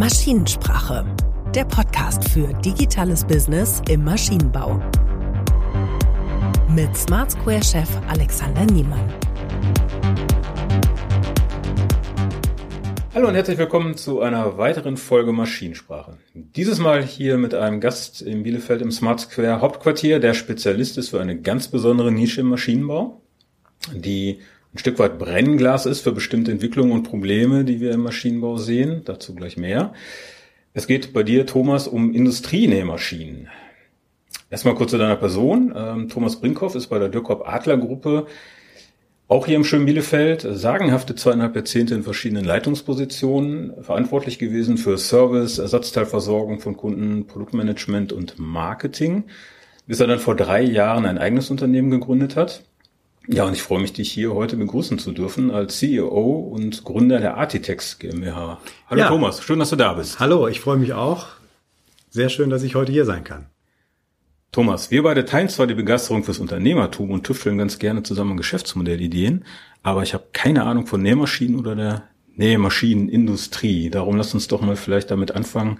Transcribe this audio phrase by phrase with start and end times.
[0.00, 1.04] Maschinensprache,
[1.54, 4.82] der Podcast für digitales Business im Maschinenbau.
[6.74, 9.12] Mit Smart Square Chef Alexander Niemann.
[13.12, 16.16] Hallo und herzlich willkommen zu einer weiteren Folge Maschinensprache.
[16.32, 21.10] Dieses Mal hier mit einem Gast in Bielefeld im Smart Square Hauptquartier, der Spezialist ist
[21.10, 23.20] für eine ganz besondere Nische im Maschinenbau,
[23.92, 24.40] die
[24.72, 29.02] ein Stück weit Brennglas ist für bestimmte Entwicklungen und Probleme, die wir im Maschinenbau sehen.
[29.04, 29.92] Dazu gleich mehr.
[30.74, 33.48] Es geht bei dir, Thomas, um Industrienähmaschinen.
[34.48, 35.74] Erstmal kurz zu deiner Person.
[35.76, 38.26] Ähm, Thomas Brinkhoff ist bei der Dürkop Adler Gruppe
[39.30, 45.58] auch hier im schönen Bielefeld sagenhafte zweieinhalb Jahrzehnte in verschiedenen Leitungspositionen verantwortlich gewesen für Service,
[45.58, 49.22] Ersatzteilversorgung von Kunden, Produktmanagement und Marketing,
[49.86, 52.64] bis er dann vor drei Jahren ein eigenes Unternehmen gegründet hat.
[53.26, 57.20] Ja, und ich freue mich, dich hier heute begrüßen zu dürfen als CEO und Gründer
[57.20, 58.60] der Artitex GmbH.
[58.88, 59.08] Hallo ja.
[59.08, 60.18] Thomas, schön, dass du da bist.
[60.20, 61.26] Hallo, ich freue mich auch.
[62.08, 63.46] Sehr schön, dass ich heute hier sein kann.
[64.52, 69.44] Thomas, wir beide teilen zwar die Begeisterung fürs Unternehmertum und tüfteln ganz gerne zusammen Geschäftsmodellideen,
[69.84, 72.02] aber ich habe keine Ahnung von Nähmaschinen oder der
[72.34, 73.90] Nähmaschinenindustrie.
[73.90, 75.78] Darum lass uns doch mal vielleicht damit anfangen,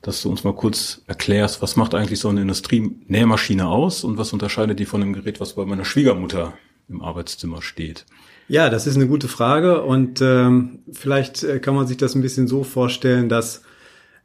[0.00, 4.32] dass du uns mal kurz erklärst, was macht eigentlich so eine Industrie-Nähmaschine aus und was
[4.32, 6.54] unterscheidet die von dem Gerät, was bei meiner Schwiegermutter
[6.88, 8.06] im Arbeitszimmer steht?
[8.48, 12.22] Ja, das ist eine gute Frage und ähm, vielleicht äh, kann man sich das ein
[12.22, 13.62] bisschen so vorstellen, dass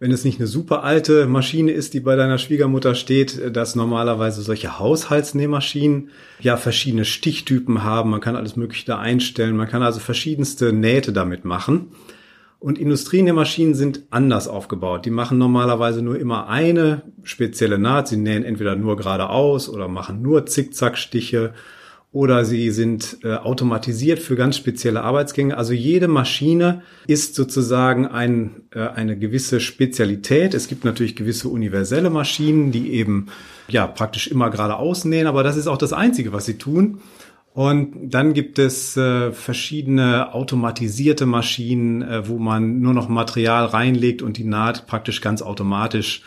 [0.01, 3.75] wenn es nicht eine super alte Maschine ist, die bei deiner Schwiegermutter steht, äh, dass
[3.75, 8.09] normalerweise solche Haushaltsnähmaschinen ja verschiedene Stichtypen haben.
[8.09, 9.55] Man kann alles Mögliche da einstellen.
[9.55, 11.91] Man kann also verschiedenste Nähte damit machen.
[12.59, 15.05] Und Industrienähmaschinen sind anders aufgebaut.
[15.05, 18.07] Die machen normalerweise nur immer eine spezielle Naht.
[18.07, 21.53] Sie nähen entweder nur geradeaus oder machen nur Zickzackstiche
[22.13, 25.57] oder sie sind äh, automatisiert für ganz spezielle Arbeitsgänge.
[25.57, 30.53] Also jede Maschine ist sozusagen ein, äh, eine gewisse Spezialität.
[30.53, 33.27] Es gibt natürlich gewisse universelle Maschinen, die eben
[33.69, 36.99] ja praktisch immer geradeaus nähen, aber das ist auch das Einzige, was sie tun.
[37.53, 44.21] Und dann gibt es äh, verschiedene automatisierte Maschinen, äh, wo man nur noch Material reinlegt
[44.21, 46.23] und die Naht praktisch ganz automatisch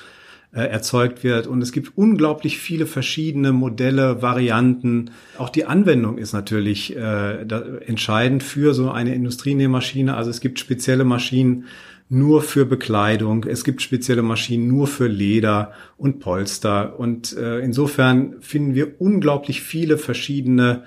[0.61, 1.47] erzeugt wird.
[1.47, 5.11] Und es gibt unglaublich viele verschiedene Modelle, Varianten.
[5.37, 10.17] Auch die Anwendung ist natürlich äh, da, entscheidend für so eine Industrienähmaschine.
[10.17, 11.65] Also es gibt spezielle Maschinen
[12.09, 17.01] nur für Bekleidung, es gibt spezielle Maschinen nur für Leder und Polster.
[17.01, 20.85] Und äh, insofern finden wir unglaublich viele verschiedene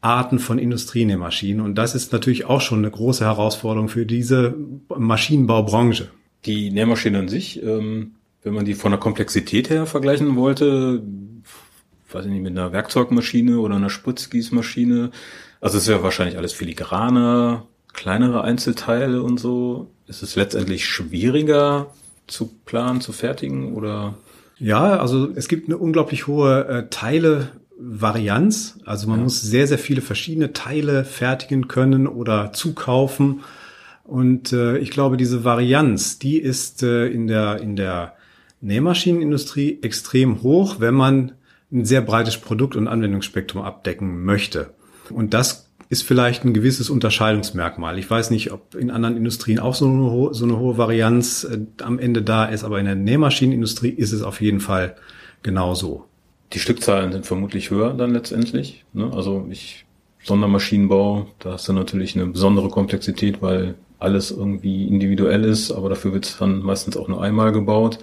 [0.00, 1.60] Arten von Industrienähmaschinen.
[1.60, 4.54] Und das ist natürlich auch schon eine große Herausforderung für diese
[4.88, 6.08] Maschinenbaubranche.
[6.46, 8.12] Die Nähmaschine an sich ähm
[8.42, 11.02] wenn man die von der Komplexität her vergleichen wollte,
[12.12, 15.10] weiß ich nicht, mit einer Werkzeugmaschine oder einer Spritzgießmaschine,
[15.60, 19.90] also es ist ja wahrscheinlich alles filigraner, kleinere Einzelteile und so.
[20.06, 21.88] Ist es letztendlich schwieriger
[22.26, 24.14] zu planen, zu fertigen oder?
[24.58, 28.78] Ja, also es gibt eine unglaublich hohe äh, Teile-Varianz.
[28.84, 29.24] Also man ja.
[29.24, 33.40] muss sehr, sehr viele verschiedene Teile fertigen können oder zukaufen.
[34.04, 38.14] Und äh, ich glaube, diese Varianz, die ist äh, in der in der
[38.60, 41.32] Nähmaschinenindustrie extrem hoch, wenn man
[41.72, 44.74] ein sehr breites Produkt- und Anwendungsspektrum abdecken möchte.
[45.10, 47.98] Und das ist vielleicht ein gewisses Unterscheidungsmerkmal.
[47.98, 51.44] Ich weiß nicht, ob in anderen Industrien auch so eine, hohe, so eine hohe Varianz
[51.44, 54.96] äh, am Ende da ist, aber in der Nähmaschinenindustrie ist es auf jeden Fall
[55.42, 56.04] genauso.
[56.52, 58.84] Die Stückzahlen sind vermutlich höher dann letztendlich.
[58.92, 59.10] Ne?
[59.12, 59.84] Also ich
[60.22, 66.12] Sondermaschinenbau, da hast du natürlich eine besondere Komplexität, weil alles irgendwie individuell ist, aber dafür
[66.12, 67.98] wird es dann meistens auch nur einmal gebaut.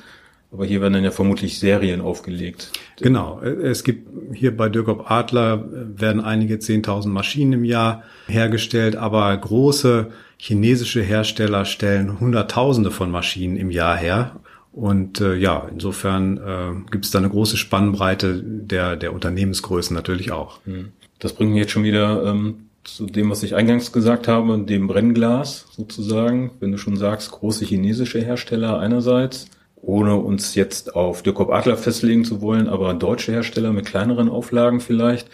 [0.58, 2.72] Aber hier werden dann ja vermutlich Serien aufgelegt.
[3.00, 3.40] Genau.
[3.42, 10.08] Es gibt hier bei Dirkop Adler werden einige 10.000 Maschinen im Jahr hergestellt, aber große
[10.38, 14.40] chinesische Hersteller stellen Hunderttausende von Maschinen im Jahr her.
[14.72, 20.32] Und äh, ja, insofern äh, gibt es da eine große Spannbreite der, der Unternehmensgrößen natürlich
[20.32, 20.58] auch.
[20.66, 20.92] Hm.
[21.20, 24.88] Das bringt mich jetzt schon wieder ähm, zu dem, was ich eingangs gesagt habe, dem
[24.88, 26.50] Brennglas sozusagen.
[26.60, 29.52] Wenn du schon sagst, große chinesische Hersteller einerseits
[29.88, 34.82] ohne uns jetzt auf Dirkop Adler festlegen zu wollen, aber deutsche Hersteller mit kleineren Auflagen
[34.82, 35.30] vielleicht.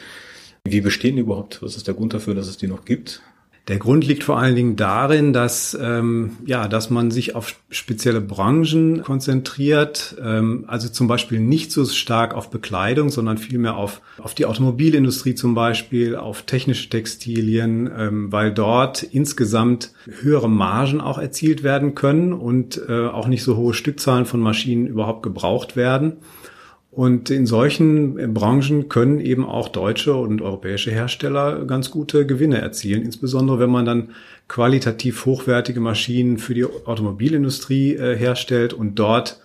[0.63, 1.63] Wie bestehen die überhaupt?
[1.63, 3.23] Was ist der Grund dafür, dass es die noch gibt?
[3.69, 8.19] Der Grund liegt vor allen Dingen darin, dass ähm, ja, dass man sich auf spezielle
[8.19, 14.35] Branchen konzentriert, ähm, also zum Beispiel nicht so stark auf Bekleidung, sondern vielmehr auf auf
[14.35, 21.63] die Automobilindustrie zum Beispiel, auf technische Textilien, ähm, weil dort insgesamt höhere Margen auch erzielt
[21.63, 26.17] werden können und äh, auch nicht so hohe Stückzahlen von Maschinen überhaupt gebraucht werden.
[26.95, 33.01] Und in solchen Branchen können eben auch deutsche und europäische Hersteller ganz gute Gewinne erzielen,
[33.01, 34.09] insbesondere wenn man dann
[34.47, 39.39] qualitativ hochwertige Maschinen für die Automobilindustrie äh, herstellt und dort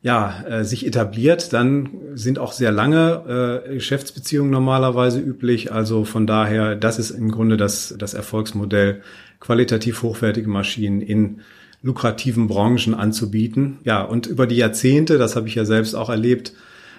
[0.00, 5.72] ja, äh, sich etabliert, dann sind auch sehr lange äh, Geschäftsbeziehungen normalerweise üblich.
[5.72, 9.02] Also von daher, das ist im Grunde das, das Erfolgsmodell,
[9.40, 11.40] qualitativ hochwertige Maschinen in
[11.82, 13.78] lukrativen Branchen anzubieten.
[13.84, 16.54] Ja, und über die Jahrzehnte, das habe ich ja selbst auch erlebt,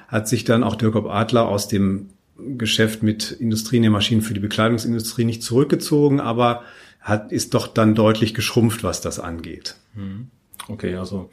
[0.09, 2.09] hat sich dann auch Dirk Adler aus dem
[2.57, 6.63] Geschäft mit Industrienähmaschinen für die Bekleidungsindustrie nicht zurückgezogen, aber
[6.99, 9.75] hat, ist doch dann deutlich geschrumpft, was das angeht.
[9.95, 10.27] Mhm.
[10.67, 11.29] Okay, also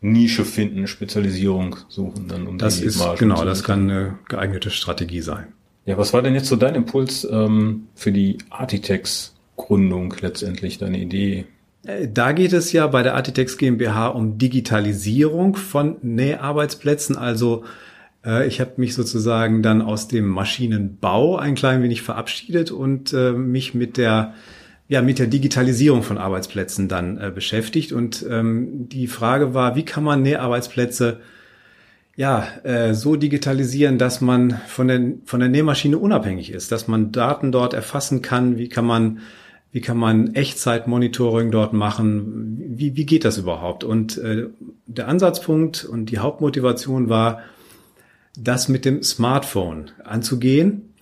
[0.00, 4.70] Nische finden, Spezialisierung suchen, dann um das die ist Margen genau, das kann eine geeignete
[4.70, 5.46] Strategie sein.
[5.86, 10.98] Ja, was war denn jetzt so dein Impuls ähm, für die Artitex Gründung letztendlich, deine
[10.98, 11.46] Idee?
[11.84, 17.64] Äh, da geht es ja bei der Artitex GmbH um Digitalisierung von Näharbeitsplätzen, also
[18.46, 23.74] ich habe mich sozusagen dann aus dem Maschinenbau ein klein wenig verabschiedet und äh, mich
[23.74, 24.34] mit der
[24.88, 27.92] ja mit der Digitalisierung von Arbeitsplätzen dann äh, beschäftigt.
[27.92, 31.20] Und ähm, die Frage war, wie kann man Näharbeitsplätze
[32.16, 37.12] ja äh, so digitalisieren, dass man von der von der Nähmaschine unabhängig ist, dass man
[37.12, 39.20] Daten dort erfassen kann, wie kann man
[39.72, 43.82] wie kann man Echtzeitmonitoring dort machen, wie, wie geht das überhaupt?
[43.82, 44.46] Und äh,
[44.86, 47.42] der Ansatzpunkt und die Hauptmotivation war,
[48.36, 50.94] das mit dem Smartphone anzugehen,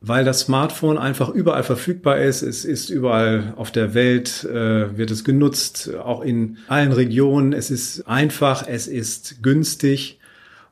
[0.00, 2.42] weil das Smartphone einfach überall verfügbar ist.
[2.42, 7.52] Es ist überall auf der Welt, äh, wird es genutzt, auch in allen Regionen.
[7.52, 10.18] Es ist einfach, es ist günstig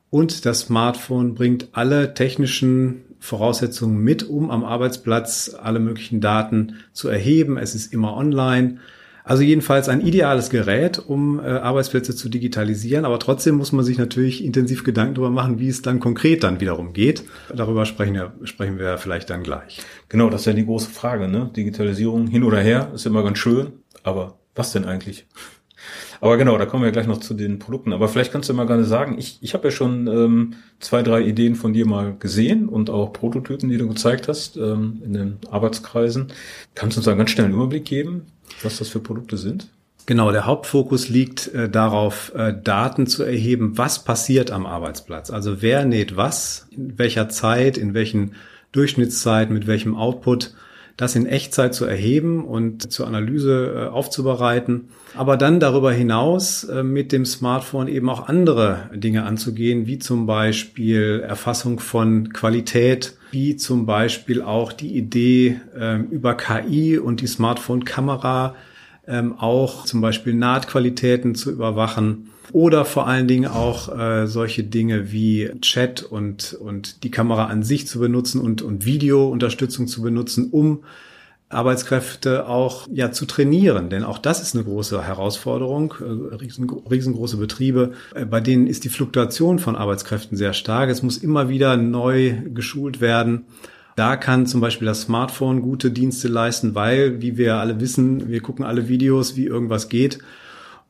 [0.09, 7.09] und das Smartphone bringt alle technischen Voraussetzungen mit, um am Arbeitsplatz alle möglichen Daten zu
[7.09, 7.57] erheben.
[7.57, 8.79] Es ist immer online.
[9.23, 13.97] Also jedenfalls ein ideales Gerät, um äh, Arbeitsplätze zu digitalisieren, aber trotzdem muss man sich
[13.97, 17.23] natürlich intensiv Gedanken darüber machen, wie es dann konkret dann wiederum geht.
[17.53, 19.81] Darüber sprechen wir, sprechen wir vielleicht dann gleich.
[20.07, 21.51] Genau, das ist ja die große Frage, ne?
[21.55, 23.73] Digitalisierung hin oder her ist immer ganz schön,
[24.03, 25.25] aber was denn eigentlich?
[26.21, 27.93] Aber genau, da kommen wir gleich noch zu den Produkten.
[27.93, 31.21] Aber vielleicht kannst du mal gerne sagen, ich, ich habe ja schon ähm, zwei, drei
[31.21, 35.37] Ideen von dir mal gesehen und auch Prototypen, die du gezeigt hast ähm, in den
[35.49, 36.27] Arbeitskreisen.
[36.75, 38.25] Kannst du uns einen ganz schnellen Überblick geben,
[38.65, 39.67] was das für Produkte sind?
[40.05, 45.29] Genau, der Hauptfokus liegt äh, darauf, äh, Daten zu erheben, was passiert am Arbeitsplatz.
[45.29, 48.33] Also wer näht was, in welcher Zeit, in welchen
[48.71, 50.53] Durchschnittszeit, mit welchem Output
[50.99, 56.83] das in Echtzeit zu erheben und zur Analyse äh, aufzubereiten, aber dann darüber hinaus äh,
[56.83, 63.55] mit dem Smartphone eben auch andere Dinge anzugehen, wie zum Beispiel Erfassung von Qualität, wie
[63.55, 68.55] zum Beispiel auch die Idee ähm, über KI und die Smartphone-Kamera
[69.07, 75.11] ähm, auch zum Beispiel Nahtqualitäten zu überwachen oder vor allen Dingen auch äh, solche Dinge
[75.11, 80.49] wie Chat und, und die Kamera an sich zu benutzen und, und Videounterstützung zu benutzen,
[80.51, 80.83] um
[81.49, 85.95] Arbeitskräfte auch ja zu trainieren, denn auch das ist eine große Herausforderung.
[85.99, 90.89] Äh, riesen, riesengroße Betriebe, äh, bei denen ist die Fluktuation von Arbeitskräften sehr stark.
[90.89, 93.45] Es muss immer wieder neu geschult werden.
[93.95, 98.41] Da kann zum Beispiel das Smartphone gute Dienste leisten, weil, wie wir alle wissen, wir
[98.41, 100.19] gucken alle Videos, wie irgendwas geht.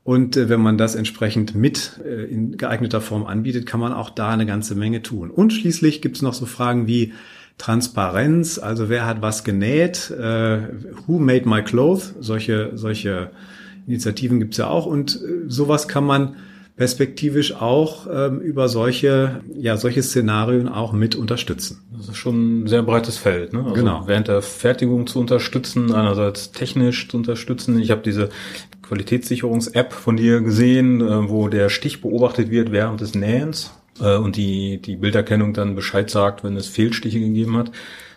[0.10, 4.10] Und äh, wenn man das entsprechend mit äh, in geeigneter Form anbietet, kann man auch
[4.10, 5.30] da eine ganze Menge tun.
[5.30, 7.14] Und schließlich gibt es noch so Fragen wie
[7.60, 10.62] Transparenz, also wer hat was genäht, äh,
[11.06, 13.30] who made my clothes, solche, solche
[13.86, 14.88] Initiativen gibt es ja auch.
[14.88, 16.38] Und äh, sowas kann man
[16.76, 21.82] perspektivisch auch ähm, über solche, ja, solche Szenarien auch mit unterstützen.
[21.96, 23.64] Das ist schon ein sehr breites Feld, ne?
[23.64, 24.04] Also genau.
[24.08, 27.78] Während der Fertigung zu unterstützen, einerseits technisch zu unterstützen.
[27.80, 28.30] Ich habe diese
[28.90, 34.36] Qualitätssicherungs-App von dir gesehen, äh, wo der Stich beobachtet wird während des Nähens äh, und
[34.36, 37.72] die, die Bilderkennung dann Bescheid sagt, wenn es Fehlstiche gegeben hat.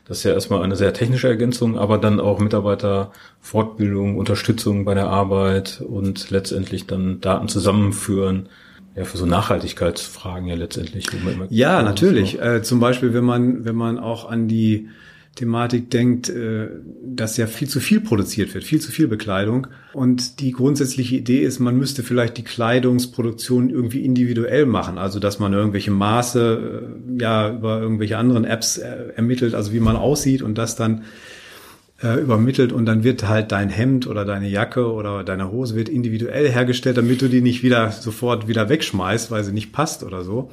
[0.08, 5.06] Das ist ja erstmal eine sehr technische Ergänzung, aber dann auch Mitarbeiterfortbildung, Unterstützung bei der
[5.08, 8.48] Arbeit und letztendlich dann Daten zusammenführen.
[8.96, 11.06] Ja, für so Nachhaltigkeitsfragen ja letztendlich.
[11.48, 12.42] Ja, natürlich.
[12.42, 14.88] Äh, zum Beispiel, wenn man, wenn man auch an die
[15.34, 16.68] Thematik denkt, äh,
[17.02, 19.66] dass ja viel zu viel produziert wird, viel zu viel Bekleidung.
[19.94, 24.98] Und die grundsätzliche Idee ist, man müsste vielleicht die Kleidungsproduktion irgendwie individuell machen.
[24.98, 29.80] Also, dass man irgendwelche Maße, äh, ja, über irgendwelche anderen Apps äh, ermittelt, also wie
[29.80, 31.02] man aussieht und das dann
[32.20, 36.50] übermittelt und dann wird halt dein Hemd oder deine Jacke oder deine Hose wird individuell
[36.50, 40.50] hergestellt, damit du die nicht wieder sofort wieder wegschmeißt, weil sie nicht passt oder so.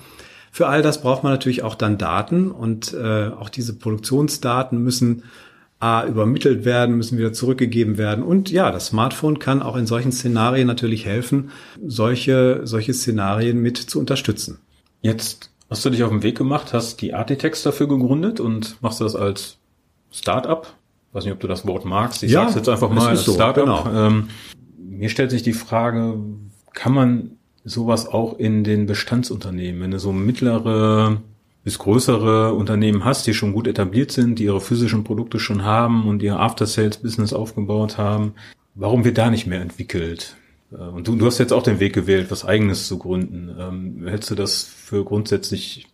[0.51, 5.23] Für all das braucht man natürlich auch dann Daten und äh, auch diese Produktionsdaten müssen
[5.81, 8.21] A, übermittelt werden, müssen wieder zurückgegeben werden.
[8.21, 11.51] Und ja, das Smartphone kann auch in solchen Szenarien natürlich helfen,
[11.85, 14.59] solche, solche Szenarien mit zu unterstützen.
[15.01, 18.99] Jetzt hast du dich auf den Weg gemacht, hast die Artitex dafür gegründet und machst
[18.99, 19.55] das als
[20.11, 20.75] Start-up?
[21.13, 22.23] Weiß nicht, ob du das Wort magst.
[22.23, 23.85] Ich ja, sag's jetzt einfach mal als so, Start-up.
[23.85, 24.07] Genau.
[24.07, 24.29] Ähm,
[24.77, 26.19] mir stellt sich die Frage,
[26.73, 27.38] kann man
[27.69, 31.21] sowas auch in den Bestandsunternehmen, wenn du so mittlere
[31.63, 36.07] bis größere Unternehmen hast, die schon gut etabliert sind, die ihre physischen Produkte schon haben
[36.07, 38.33] und ihr After-Sales-Business aufgebaut haben,
[38.75, 40.35] warum wird da nicht mehr entwickelt?
[40.71, 43.55] Äh, und du, du hast jetzt auch den Weg gewählt, was eigenes zu gründen.
[43.59, 45.87] Ähm, hältst du das für grundsätzlich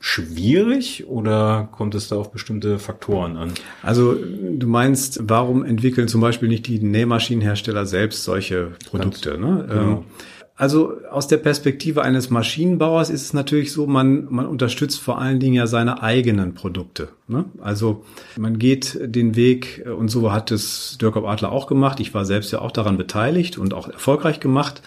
[0.00, 3.52] schwierig oder kommt es da auf bestimmte Faktoren an?
[3.82, 9.38] Also du meinst, warum entwickeln zum Beispiel nicht die Nähmaschinenhersteller selbst solche Produkte?
[9.38, 9.64] ne?
[9.68, 9.82] Genau.
[9.82, 9.98] Ähm,
[10.54, 15.40] also aus der Perspektive eines Maschinenbauers ist es natürlich so, man, man unterstützt vor allen
[15.40, 17.08] Dingen ja seine eigenen Produkte.
[17.26, 17.46] Ne?
[17.60, 18.04] Also
[18.36, 22.00] man geht den Weg, und so hat es Dirk Adler auch gemacht.
[22.00, 24.82] Ich war selbst ja auch daran beteiligt und auch erfolgreich gemacht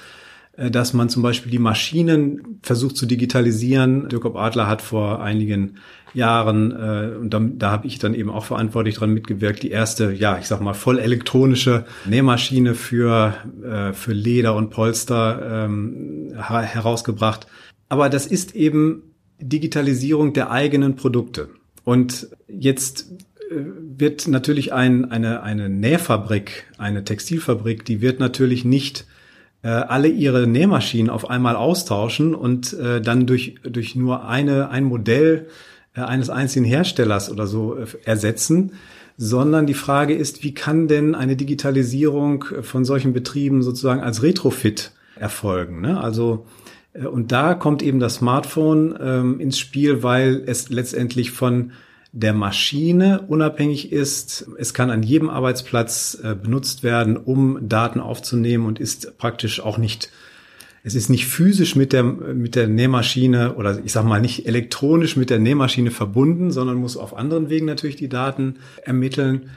[0.57, 4.07] äh, dass man zum Beispiel die Maschinen versucht zu digitalisieren.
[4.07, 5.77] Dirk Adler hat vor einigen
[6.15, 10.11] Jahren, äh, und da, da habe ich dann eben auch verantwortlich dran mitgewirkt, die erste,
[10.11, 17.47] ja, ich sag mal, voll elektronische Nähmaschine für, äh, für Leder und Polster ähm, herausgebracht.
[17.89, 19.03] Aber das ist eben
[19.39, 21.49] Digitalisierung der eigenen Produkte.
[21.83, 23.11] Und jetzt
[23.51, 23.55] äh,
[23.97, 29.05] wird natürlich ein, eine, eine Nähfabrik, eine Textilfabrik, die wird natürlich nicht
[29.61, 34.83] äh, alle ihre Nähmaschinen auf einmal austauschen und äh, dann durch, durch nur eine, ein
[34.83, 35.47] Modell
[36.03, 38.73] eines einzigen Herstellers oder so äh, ersetzen,
[39.17, 44.91] sondern die Frage ist, wie kann denn eine Digitalisierung von solchen Betrieben sozusagen als Retrofit
[45.15, 45.79] erfolgen?
[45.81, 45.99] Ne?
[45.99, 46.45] Also
[46.93, 51.71] äh, und da kommt eben das Smartphone ähm, ins Spiel, weil es letztendlich von
[52.11, 54.47] der Maschine unabhängig ist.
[54.57, 59.77] Es kann an jedem Arbeitsplatz äh, benutzt werden, um Daten aufzunehmen und ist praktisch auch
[59.77, 60.09] nicht,
[60.85, 65.17] es ist nicht physisch mit der, mit der Nähmaschine oder ich sag mal nicht elektronisch
[65.17, 69.49] mit der Nähmaschine verbunden, sondern muss auf anderen Wegen natürlich die Daten ermitteln.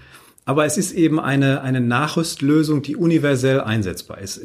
[0.46, 4.40] Aber es ist eben eine, eine Nachrüstlösung, die universell einsetzbar ist.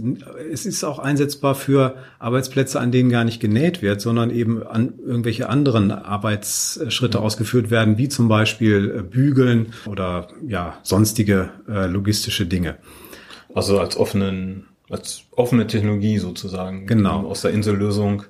[0.52, 4.96] Es ist auch einsetzbar für Arbeitsplätze, an denen gar nicht genäht wird, sondern eben an
[5.08, 12.46] irgendwelche anderen Arbeitsschritte ausgeführt werden, wie zum Beispiel äh, Bügeln oder ja, sonstige äh, logistische
[12.46, 12.76] Dinge.
[13.56, 16.88] Also als offenen, als offene Technologie sozusagen.
[16.88, 17.26] Genau.
[17.28, 18.24] Aus der Insellösung.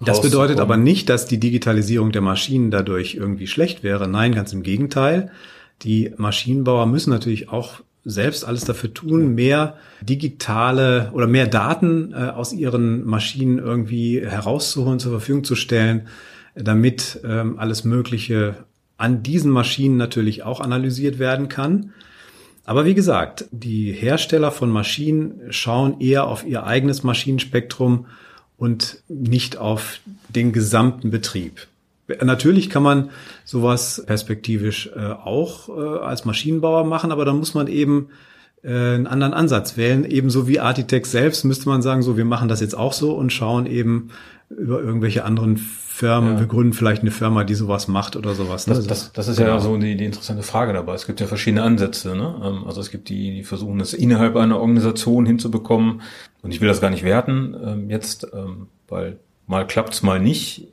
[0.00, 4.08] Das bedeutet aber nicht, dass die Digitalisierung der Maschinen dadurch irgendwie schlecht wäre.
[4.08, 5.30] Nein, ganz im Gegenteil.
[5.82, 12.30] Die Maschinenbauer müssen natürlich auch selbst alles dafür tun, mehr digitale oder mehr Daten äh,
[12.30, 16.08] aus ihren Maschinen irgendwie herauszuholen, zur Verfügung zu stellen,
[16.54, 18.64] damit ähm, alles Mögliche
[18.96, 21.92] an diesen Maschinen natürlich auch analysiert werden kann.
[22.70, 28.06] Aber wie gesagt, die Hersteller von Maschinen schauen eher auf ihr eigenes Maschinenspektrum
[28.56, 29.98] und nicht auf
[30.28, 31.66] den gesamten Betrieb.
[32.22, 33.10] Natürlich kann man
[33.44, 38.10] sowas perspektivisch äh, auch äh, als Maschinenbauer machen, aber dann muss man eben
[38.62, 40.04] äh, einen anderen Ansatz wählen.
[40.04, 43.32] Ebenso wie Architect selbst müsste man sagen, so wir machen das jetzt auch so und
[43.32, 44.10] schauen eben
[44.50, 46.40] über irgendwelche anderen Firmen, ja.
[46.40, 48.66] wir gründen vielleicht eine Firma, die sowas macht oder sowas.
[48.66, 48.74] Ne?
[48.74, 49.50] Das, das, das ist genau.
[49.50, 50.94] ja so die, die interessante Frage dabei.
[50.94, 52.16] Es gibt ja verschiedene Ansätze.
[52.16, 52.40] Ne?
[52.42, 56.02] Ähm, also es gibt die, die versuchen, das innerhalb einer Organisation hinzubekommen.
[56.42, 60.68] Und ich will das gar nicht werten ähm, jetzt, ähm, weil mal klappt's, mal nicht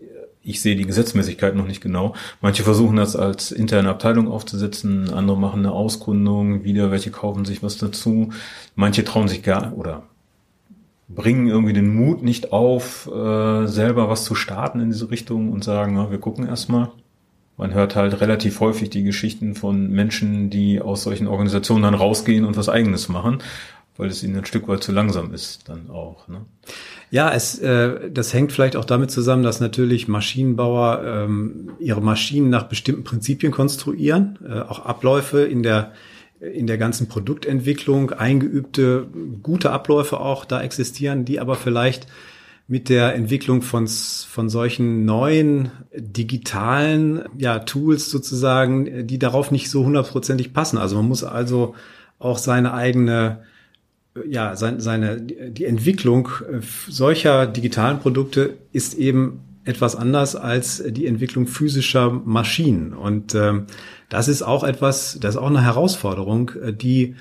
[0.48, 2.16] ich sehe die Gesetzmäßigkeit noch nicht genau.
[2.40, 7.62] Manche versuchen das als interne Abteilung aufzusetzen, andere machen eine Auskundung, wieder welche kaufen sich
[7.64, 8.30] was dazu.
[8.74, 10.04] Manche trauen sich gar oder
[11.10, 15.64] bringen irgendwie den Mut nicht auf, äh, selber was zu starten in diese Richtung und
[15.64, 16.90] sagen, na, wir gucken erstmal.
[17.56, 22.46] Man hört halt relativ häufig die Geschichten von Menschen, die aus solchen Organisationen dann rausgehen
[22.46, 23.40] und was eigenes machen,
[23.96, 26.28] weil es ihnen ein Stück weit zu langsam ist dann auch.
[26.28, 26.42] Ne?
[27.10, 32.50] Ja, es, äh, das hängt vielleicht auch damit zusammen, dass natürlich Maschinenbauer ähm, ihre Maschinen
[32.50, 35.94] nach bestimmten Prinzipien konstruieren, äh, auch Abläufe in der
[36.40, 39.08] in der ganzen Produktentwicklung eingeübte
[39.42, 42.08] gute Abläufe auch da existieren, die aber vielleicht
[42.68, 49.86] mit der Entwicklung von, von solchen neuen digitalen ja, Tools sozusagen, die darauf nicht so
[49.86, 50.78] hundertprozentig passen.
[50.78, 51.76] Also man muss also
[52.20, 53.40] auch seine eigene
[54.26, 61.06] ja, seine, seine, die Entwicklung äh, solcher digitalen Produkte ist eben etwas anders als die
[61.06, 62.94] Entwicklung physischer Maschinen.
[62.94, 63.68] Und ähm,
[64.10, 67.16] das ist auch etwas, das ist auch eine Herausforderung, äh, die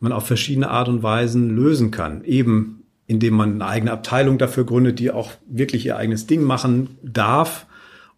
[0.00, 2.24] man auf verschiedene Art und Weisen lösen kann.
[2.24, 6.96] Eben indem man eine eigene Abteilung dafür gründet, die auch wirklich ihr eigenes Ding machen
[7.02, 7.66] darf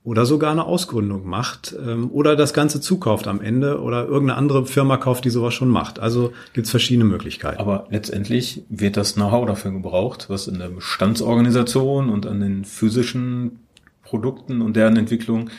[0.04, 4.66] oder sogar eine Ausgründung macht ähm, oder das Ganze zukauft am Ende oder irgendeine andere
[4.66, 5.98] Firma kauft, die sowas schon macht.
[5.98, 7.58] Also gibt's verschiedene Möglichkeiten.
[7.58, 13.60] Aber letztendlich wird das Know-how dafür gebraucht, was in der Bestandsorganisation und an den physischen
[14.02, 15.50] Produkten und deren Entwicklung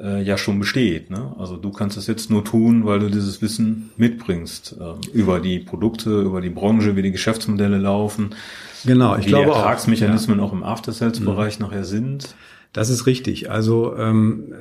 [0.00, 1.10] äh, ja schon besteht.
[1.10, 1.34] Ne?
[1.38, 5.58] Also du kannst es jetzt nur tun, weil du dieses Wissen mitbringst äh, über die
[5.58, 8.30] Produkte, über die Branche, wie die Geschäftsmodelle laufen.
[8.84, 9.56] Genau, ich wie glaube die auch.
[9.56, 12.34] Ertragsmechanismen auch, im After-Sales-Bereich nachher sind.
[12.72, 13.50] Das ist richtig.
[13.50, 14.52] Also ähm,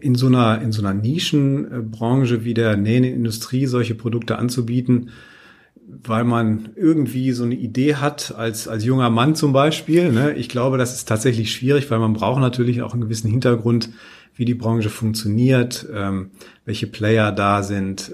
[0.00, 5.10] in so einer in so einer Nischenbranche wie der Nähenindustrie solche Produkte anzubieten,
[6.02, 10.10] weil man irgendwie so eine Idee hat als als junger Mann zum Beispiel.
[10.10, 10.32] Ne?
[10.32, 13.90] Ich glaube, das ist tatsächlich schwierig, weil man braucht natürlich auch einen gewissen Hintergrund,
[14.40, 16.32] wie die Branche funktioniert, ähm,
[16.64, 18.12] welche Player da sind.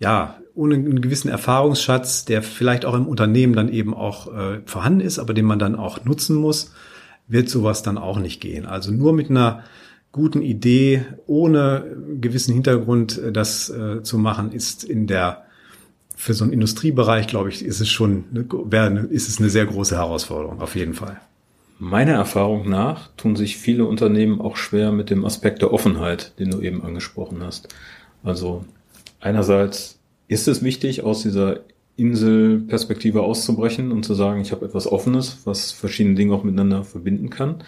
[0.00, 5.00] Ja, ohne einen gewissen Erfahrungsschatz, der vielleicht auch im Unternehmen dann eben auch äh, vorhanden
[5.00, 6.72] ist, aber den man dann auch nutzen muss
[7.28, 8.66] wird sowas dann auch nicht gehen.
[8.66, 9.64] Also nur mit einer
[10.12, 15.42] guten Idee, ohne gewissen Hintergrund äh, das äh, zu machen, ist in der
[16.18, 18.24] für so einen Industriebereich, glaube ich, ist es schon
[18.70, 21.20] eine, ist es eine sehr große Herausforderung, auf jeden Fall.
[21.78, 26.50] Meiner Erfahrung nach tun sich viele Unternehmen auch schwer mit dem Aspekt der Offenheit, den
[26.50, 27.68] du eben angesprochen hast.
[28.22, 28.64] Also
[29.20, 31.60] einerseits ist es wichtig, aus dieser
[31.96, 37.28] Inselperspektive auszubrechen und zu sagen, ich habe etwas Offenes, was verschiedene Dinge auch miteinander verbinden
[37.28, 37.62] kann.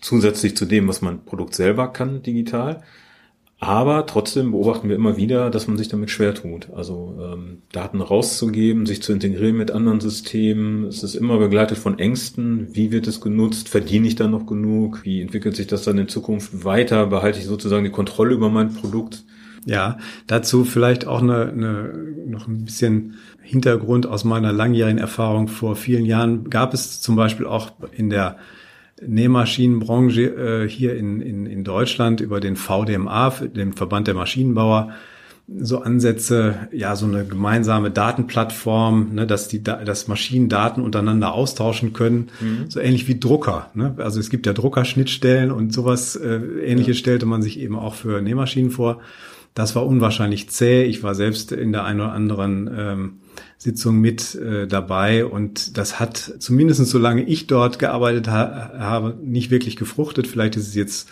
[0.00, 2.82] Zusätzlich zu dem, was mein Produkt selber kann, digital.
[3.62, 6.70] Aber trotzdem beobachten wir immer wieder, dass man sich damit schwer tut.
[6.74, 10.86] Also ähm, Daten rauszugeben, sich zu integrieren mit anderen Systemen.
[10.86, 12.68] Es ist immer begleitet von Ängsten.
[12.72, 13.68] Wie wird es genutzt?
[13.68, 15.04] Verdiene ich da noch genug?
[15.04, 17.06] Wie entwickelt sich das dann in Zukunft weiter?
[17.06, 19.24] Behalte ich sozusagen die Kontrolle über mein Produkt?
[19.66, 21.92] Ja, dazu vielleicht auch eine, eine,
[22.26, 25.48] noch ein bisschen Hintergrund aus meiner langjährigen Erfahrung.
[25.48, 28.38] Vor vielen Jahren gab es zum Beispiel auch in der
[29.06, 34.92] Nähmaschinenbranche äh, hier in, in, in Deutschland über den VDMA, den Verband der Maschinenbauer,
[35.58, 41.92] so Ansätze, ja, so eine gemeinsame Datenplattform, ne, dass die, dass Maschinen Daten untereinander austauschen
[41.92, 42.70] können, mhm.
[42.70, 43.70] so ähnlich wie Drucker.
[43.74, 43.94] Ne?
[43.98, 47.00] Also es gibt ja Druckerschnittstellen und sowas äh, Ähnliches ja.
[47.00, 49.00] stellte man sich eben auch für Nähmaschinen vor.
[49.54, 50.84] Das war unwahrscheinlich zäh.
[50.84, 53.12] Ich war selbst in der einen oder anderen ähm,
[53.58, 59.50] Sitzung mit äh, dabei und das hat zumindest solange ich dort gearbeitet ha habe, nicht
[59.50, 60.26] wirklich gefruchtet.
[60.26, 61.08] Vielleicht ist es jetzt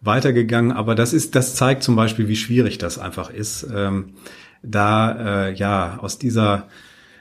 [0.00, 4.14] weitergegangen, aber das ist, das zeigt zum Beispiel, wie schwierig das einfach ist, ähm,
[4.62, 6.68] da äh, ja aus dieser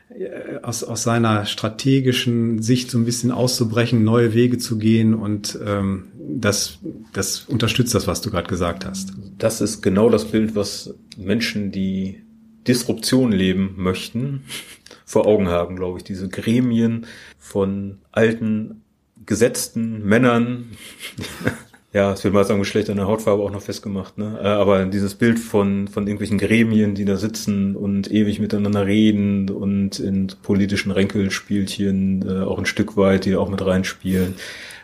[0.10, 5.58] äh, aus, aus seiner strategischen Sicht so ein bisschen auszubrechen, neue Wege zu gehen und
[5.66, 6.80] ähm, das,
[7.14, 9.14] das unterstützt das, was du gerade gesagt hast.
[9.38, 12.24] Das ist genau das Bild, was Menschen, die
[12.68, 14.44] Disruption leben möchten,
[15.06, 16.04] vor Augen haben, glaube ich.
[16.04, 17.06] Diese Gremien
[17.38, 18.84] von alten,
[19.26, 20.72] gesetzten Männern,
[21.94, 24.40] ja, es wird mal sagen, Geschlecht an der Hautfarbe auch noch festgemacht, ne?
[24.42, 29.50] Äh, aber dieses Bild von, von irgendwelchen Gremien, die da sitzen und ewig miteinander reden
[29.50, 34.36] und in politischen Ränkelspielchen äh, auch ein Stück weit, die auch mit reinspielen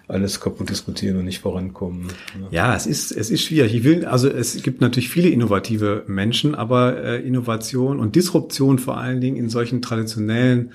[0.08, 2.08] alles kaputt diskutieren und nicht vorankommen.
[2.39, 2.70] Ja.
[2.70, 3.74] ja, es ist es ist schwierig.
[3.76, 8.98] Ich will also es gibt natürlich viele innovative Menschen, aber äh, Innovation und Disruption vor
[8.98, 10.72] allen Dingen in solchen traditionellen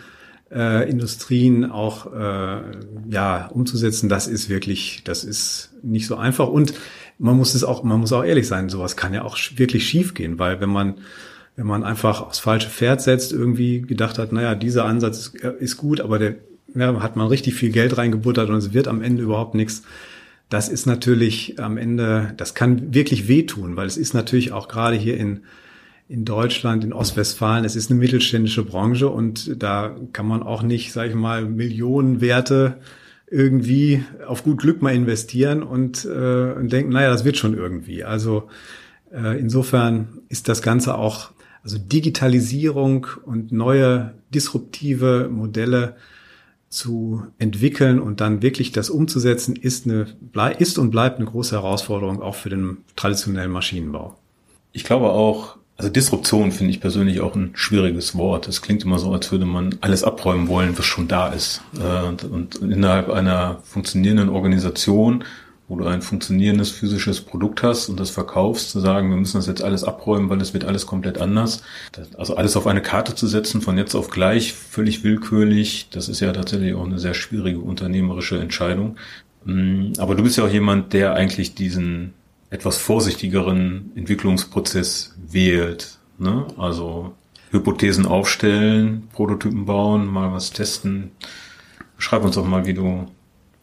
[0.54, 2.60] äh, Industrien auch äh,
[3.08, 6.74] ja umzusetzen, das ist wirklich, das ist nicht so einfach und
[7.18, 10.12] man muss es auch, man muss auch ehrlich sein, sowas kann ja auch wirklich schief
[10.14, 10.96] gehen, weil wenn man
[11.54, 15.52] wenn man einfach aufs falsche Pferd setzt, irgendwie gedacht hat, naja, dieser Ansatz ist, äh,
[15.58, 16.36] ist gut, aber der
[16.74, 19.82] ja, hat man richtig viel Geld reingebuttert und es wird am Ende überhaupt nichts.
[20.48, 24.96] Das ist natürlich am Ende, das kann wirklich wehtun, weil es ist natürlich auch gerade
[24.96, 25.40] hier in
[26.12, 30.92] in Deutschland, in Ostwestfalen, es ist eine mittelständische Branche und da kann man auch nicht,
[30.92, 32.76] sage ich mal, Millionenwerte
[33.30, 38.04] irgendwie auf gut Glück mal investieren und, äh, und denken, naja, das wird schon irgendwie.
[38.04, 38.50] Also
[39.10, 41.30] äh, insofern ist das Ganze auch,
[41.64, 45.96] also Digitalisierung und neue disruptive Modelle
[46.72, 50.06] zu entwickeln und dann wirklich das umzusetzen, ist, eine,
[50.58, 54.16] ist und bleibt eine große Herausforderung auch für den traditionellen Maschinenbau.
[54.72, 58.48] Ich glaube auch, also Disruption finde ich persönlich auch ein schwieriges Wort.
[58.48, 61.60] Es klingt immer so, als würde man alles abräumen wollen, was schon da ist.
[61.78, 65.24] Äh, und innerhalb einer funktionierenden Organisation,
[65.72, 69.46] wo du ein funktionierendes physisches Produkt hast und das verkaufst, zu sagen, wir müssen das
[69.46, 71.62] jetzt alles abräumen, weil es wird alles komplett anders.
[72.18, 76.20] Also alles auf eine Karte zu setzen, von jetzt auf gleich, völlig willkürlich, das ist
[76.20, 78.96] ja tatsächlich auch eine sehr schwierige unternehmerische Entscheidung.
[79.46, 82.12] Mm, aber du bist ja auch jemand, der eigentlich diesen
[82.50, 85.96] etwas vorsichtigeren Entwicklungsprozess wählt.
[86.18, 86.48] Ne?
[86.58, 87.14] Also
[87.50, 91.12] Hypothesen aufstellen, Prototypen bauen, mal was testen.
[91.96, 93.06] Schreib uns doch mal, wie du,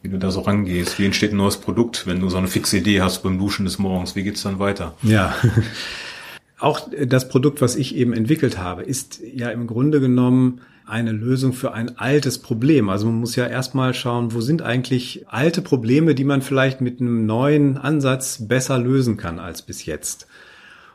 [0.02, 0.98] wie du da so rangehst.
[0.98, 3.78] Wie entsteht ein neues Produkt, wenn du so eine fixe Idee hast beim Duschen des
[3.78, 4.16] Morgens?
[4.16, 4.94] Wie geht's dann weiter?
[5.02, 5.34] Ja.
[6.58, 11.52] Auch das Produkt, was ich eben entwickelt habe, ist ja im Grunde genommen eine Lösung
[11.52, 12.88] für ein altes Problem.
[12.88, 17.00] Also man muss ja erstmal schauen, wo sind eigentlich alte Probleme, die man vielleicht mit
[17.00, 20.26] einem neuen Ansatz besser lösen kann als bis jetzt.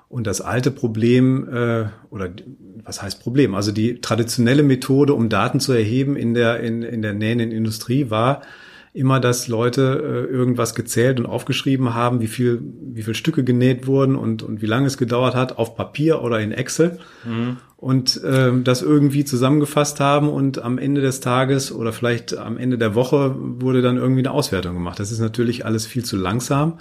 [0.08, 2.30] Und das alte Problem, äh, oder
[2.84, 3.56] was heißt Problem?
[3.56, 8.10] Also die traditionelle Methode, um Daten zu erheben in der, in, in der nähenden Industrie
[8.10, 8.42] war,
[8.96, 12.62] immer, dass Leute äh, irgendwas gezählt und aufgeschrieben haben, wie viel,
[12.94, 16.40] wie viel Stücke genäht wurden und, und wie lange es gedauert hat, auf Papier oder
[16.40, 16.98] in Excel.
[17.26, 17.58] Mhm.
[17.76, 22.78] Und äh, das irgendwie zusammengefasst haben und am Ende des Tages oder vielleicht am Ende
[22.78, 25.00] der Woche wurde dann irgendwie eine Auswertung gemacht.
[25.00, 26.80] Das ist natürlich alles viel zu langsam.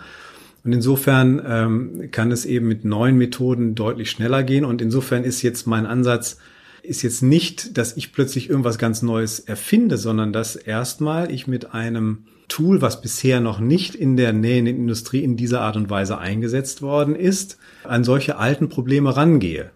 [0.64, 4.64] Und insofern ähm, kann es eben mit neuen Methoden deutlich schneller gehen.
[4.64, 6.38] Und insofern ist jetzt mein Ansatz,
[6.84, 11.74] ist jetzt nicht, dass ich plötzlich irgendwas ganz Neues erfinde, sondern dass erstmal ich mit
[11.74, 16.18] einem Tool, was bisher noch nicht in der nähenden Industrie in dieser Art und Weise
[16.18, 19.70] eingesetzt worden ist, an solche alten Probleme rangehe.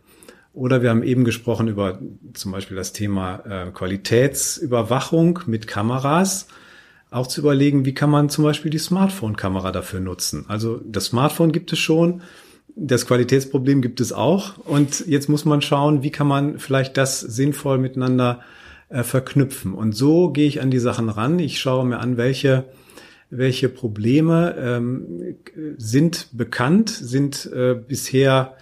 [0.52, 1.98] Oder wir haben eben gesprochen über
[2.34, 6.48] zum Beispiel das Thema äh, Qualitätsüberwachung mit Kameras.
[7.10, 10.44] Auch zu überlegen, wie kann man zum Beispiel die Smartphone-Kamera dafür nutzen.
[10.48, 12.22] Also das Smartphone gibt es schon,
[12.78, 14.58] das Qualitätsproblem gibt es auch.
[14.58, 18.40] Und jetzt muss man schauen, wie kann man vielleicht das sinnvoll miteinander
[18.88, 19.74] äh, verknüpfen.
[19.74, 21.38] Und so gehe ich an die Sachen ran.
[21.38, 22.64] Ich schaue mir an, welche,
[23.30, 25.36] welche Probleme ähm,
[25.76, 28.54] sind bekannt, sind äh, bisher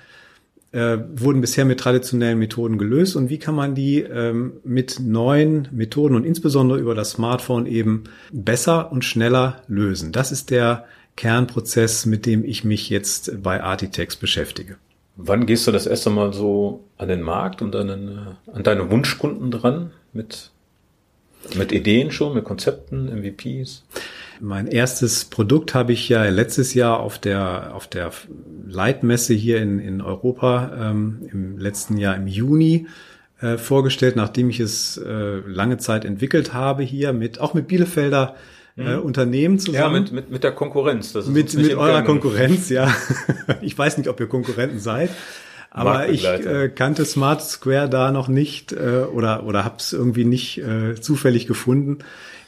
[0.72, 5.68] äh, wurden bisher mit traditionellen Methoden gelöst und wie kann man die ähm, mit neuen
[5.70, 10.12] Methoden und insbesondere über das Smartphone eben besser und schneller lösen.
[10.12, 10.84] Das ist der
[11.16, 14.76] Kernprozess, mit dem ich mich jetzt bei Artitex beschäftige.
[15.16, 18.62] Wann gehst du das erste Mal so an den Markt und an, den, äh, an
[18.62, 20.50] deine Wunschkunden dran mit,
[21.56, 23.84] mit Ideen schon, mit Konzepten, MVPs?
[24.40, 28.12] Mein erstes Produkt habe ich ja letztes Jahr auf der, auf der
[28.66, 32.86] Leitmesse hier in, in Europa ähm, im letzten Jahr im Juni
[33.40, 38.34] äh, vorgestellt, nachdem ich es äh, lange Zeit entwickelt habe hier mit, auch mit Bielefelder
[38.76, 39.02] äh, mhm.
[39.02, 39.94] Unternehmen zusammen.
[39.94, 41.12] Ja, mit, mit, mit der Konkurrenz.
[41.12, 42.94] Das ist mit mit eurer Konkurrenz, ja.
[43.62, 45.10] ich weiß nicht, ob ihr Konkurrenten seid.
[45.70, 50.24] Aber ich äh, kannte Smart Square da noch nicht äh, oder oder habe es irgendwie
[50.24, 51.98] nicht äh, zufällig gefunden.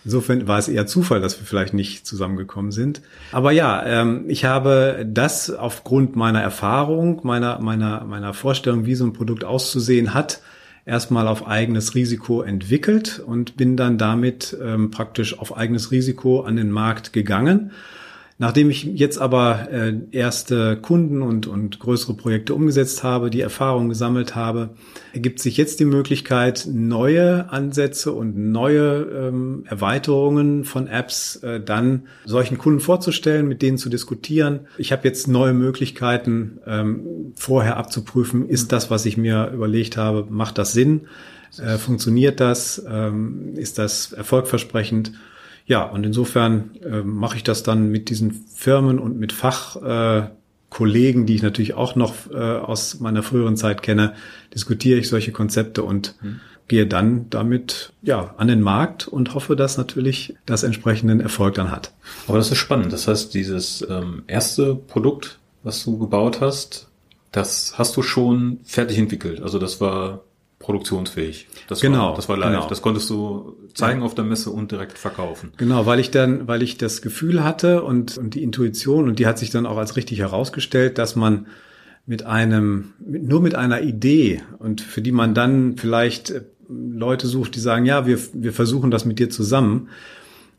[0.04, 3.02] Insofern war es eher Zufall, dass wir vielleicht nicht zusammengekommen sind.
[3.32, 9.04] Aber ja, ähm, ich habe das aufgrund meiner Erfahrung, meiner meiner meiner Vorstellung, wie so
[9.04, 10.40] ein Produkt auszusehen hat,
[10.88, 16.56] erstmal auf eigenes Risiko entwickelt und bin dann damit ähm, praktisch auf eigenes Risiko an
[16.56, 17.72] den Markt gegangen
[18.40, 23.88] Nachdem ich jetzt aber äh, erste Kunden und, und größere Projekte umgesetzt habe, die Erfahrung
[23.88, 24.70] gesammelt habe,
[25.12, 32.04] ergibt sich jetzt die Möglichkeit, neue Ansätze und neue ähm, Erweiterungen von Apps äh, dann
[32.26, 34.60] solchen Kunden vorzustellen, mit denen zu diskutieren.
[34.76, 40.28] Ich habe jetzt neue Möglichkeiten, ähm, vorher abzuprüfen, ist das, was ich mir überlegt habe,
[40.30, 41.08] macht das Sinn?
[41.58, 42.84] Äh, funktioniert das?
[42.88, 45.10] Ähm, ist das erfolgversprechend?
[45.68, 51.26] Ja, und insofern äh, mache ich das dann mit diesen Firmen und mit Fachkollegen, äh,
[51.26, 54.14] die ich natürlich auch noch äh, aus meiner früheren Zeit kenne,
[54.54, 56.40] diskutiere ich solche Konzepte und mhm.
[56.68, 61.70] gehe dann damit ja an den Markt und hoffe, dass natürlich das entsprechenden Erfolg dann
[61.70, 61.92] hat.
[62.26, 62.90] Aber das ist spannend.
[62.94, 66.88] Das heißt, dieses ähm, erste Produkt, was du gebaut hast,
[67.30, 69.42] das hast du schon fertig entwickelt.
[69.42, 70.22] Also das war
[70.58, 71.46] produktionsfähig.
[71.68, 72.52] Das genau, war, das war live.
[72.52, 72.68] Genau.
[72.68, 75.52] Das konntest du zeigen auf der Messe und direkt verkaufen.
[75.56, 79.26] Genau, weil ich dann, weil ich das Gefühl hatte und, und die Intuition und die
[79.26, 81.46] hat sich dann auch als richtig herausgestellt, dass man
[82.06, 87.54] mit einem, nur mit einer Idee und für die man dann vielleicht äh, Leute sucht,
[87.54, 89.88] die sagen, ja, wir, wir versuchen das mit dir zusammen,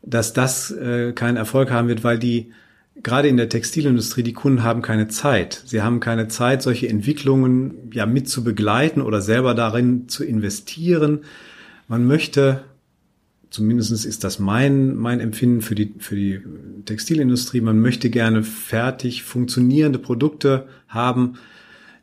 [0.02, 2.52] dass das äh, keinen Erfolg haben wird, weil die
[3.02, 5.62] gerade in der Textilindustrie, die Kunden haben keine Zeit.
[5.66, 11.20] Sie haben keine Zeit, solche Entwicklungen ja mit zu begleiten oder selber darin zu investieren.
[11.88, 12.62] Man möchte,
[13.50, 16.40] zumindest ist das mein, mein Empfinden für die, für die
[16.84, 21.34] Textilindustrie, man möchte gerne fertig funktionierende Produkte haben,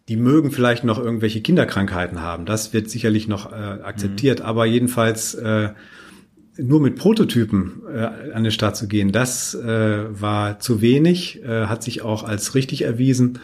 [0.07, 2.45] die mögen vielleicht noch irgendwelche Kinderkrankheiten haben.
[2.45, 4.45] Das wird sicherlich noch äh, akzeptiert, mhm.
[4.45, 5.69] aber jedenfalls äh,
[6.57, 11.65] nur mit Prototypen äh, an den Start zu gehen, das äh, war zu wenig, äh,
[11.65, 13.39] hat sich auch als richtig erwiesen.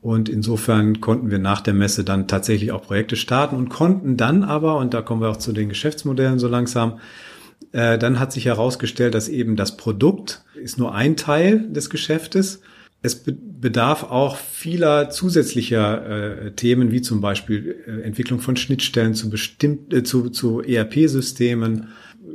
[0.00, 4.44] Und insofern konnten wir nach der Messe dann tatsächlich auch Projekte starten und konnten dann
[4.44, 7.00] aber, und da kommen wir auch zu den Geschäftsmodellen so langsam,
[7.72, 12.60] äh, dann hat sich herausgestellt, dass eben das Produkt ist nur ein Teil des Geschäftes.
[13.02, 19.30] Es bedarf auch vieler zusätzlicher äh, Themen, wie zum Beispiel äh, Entwicklung von Schnittstellen zu,
[19.30, 21.88] bestimmt, äh, zu, zu ERP-Systemen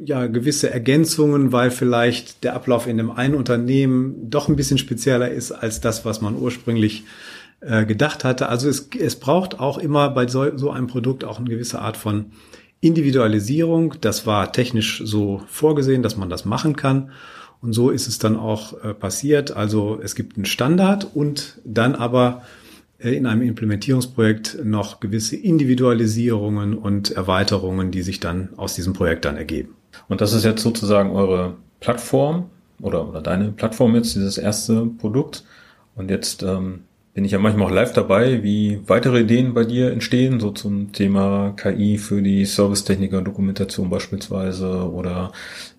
[0.06, 5.30] ja gewisse Ergänzungen, weil vielleicht der Ablauf in dem einen Unternehmen doch ein bisschen spezieller
[5.30, 7.04] ist als das, was man ursprünglich
[7.62, 8.50] äh, gedacht hatte.
[8.50, 11.98] Also es, es braucht auch immer bei so, so einem Produkt auch eine gewisse Art
[11.98, 12.26] von
[12.82, 17.12] Individualisierung, das war technisch so vorgesehen, dass man das machen kann.
[17.62, 19.56] Und so ist es dann auch äh, passiert.
[19.56, 22.42] Also es gibt einen Standard und dann aber
[23.00, 29.24] äh, in einem Implementierungsprojekt noch gewisse Individualisierungen und Erweiterungen, die sich dann aus diesem Projekt
[29.24, 29.76] dann ergeben.
[30.08, 32.50] Und das ist jetzt sozusagen eure Plattform
[32.82, 35.44] oder, oder deine Plattform jetzt, dieses erste Produkt.
[35.96, 39.92] Und jetzt ähm, bin ich ja manchmal auch live dabei, wie weitere Ideen bei dir
[39.92, 45.32] entstehen, so zum Thema KI für die Servicetechniker Dokumentation beispielsweise oder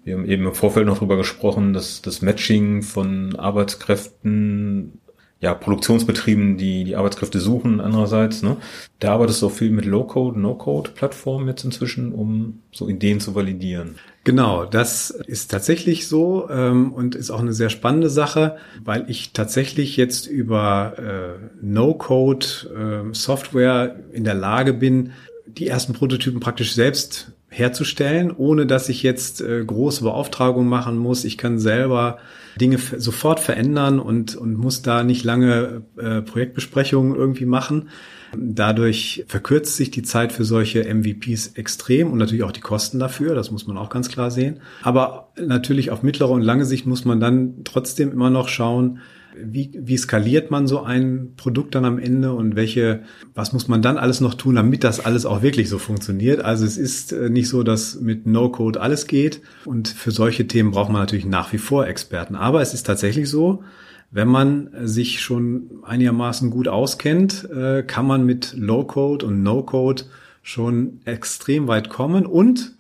[0.04, 5.00] wir haben eben im Vorfeld noch drüber gesprochen, dass das Matching von Arbeitskräften
[5.44, 8.42] ja, Produktionsbetrieben, die die Arbeitskräfte suchen andererseits.
[8.42, 8.57] Ne?
[8.98, 13.96] Da arbeitest du auch viel mit Low-Code, No-Code-Plattformen jetzt inzwischen, um so Ideen zu validieren.
[14.24, 19.35] Genau, das ist tatsächlich so ähm, und ist auch eine sehr spannende Sache, weil ich
[19.35, 25.12] tatsächlich jetzt über äh, No-Code-Software äh, in der Lage bin,
[25.46, 31.25] die ersten Prototypen praktisch selbst herzustellen, ohne dass ich jetzt äh, große Beauftragungen machen muss.
[31.25, 32.19] Ich kann selber
[32.61, 37.88] Dinge sofort verändern und, und muss da nicht lange äh, Projektbesprechungen irgendwie machen.
[38.37, 43.37] Dadurch verkürzt sich die Zeit für solche MVPs extrem und natürlich auch die Kosten dafür,
[43.37, 44.61] das muss man auch ganz klar sehen.
[44.83, 48.99] Aber natürlich auf mittlere und lange Sicht muss man dann trotzdem immer noch schauen,
[49.37, 53.03] wie, wie skaliert man so ein Produkt dann am Ende und welche,
[53.35, 56.44] was muss man dann alles noch tun, damit das alles auch wirklich so funktioniert?
[56.44, 60.70] Also es ist äh, nicht so, dass mit No-Code alles geht und für solche Themen
[60.70, 62.35] braucht man natürlich nach wie vor Experten.
[62.35, 63.62] Aber es ist tatsächlich so,
[64.11, 70.05] wenn man sich schon einigermaßen gut auskennt, äh, kann man mit Low-Code und No-Code
[70.42, 72.75] schon extrem weit kommen und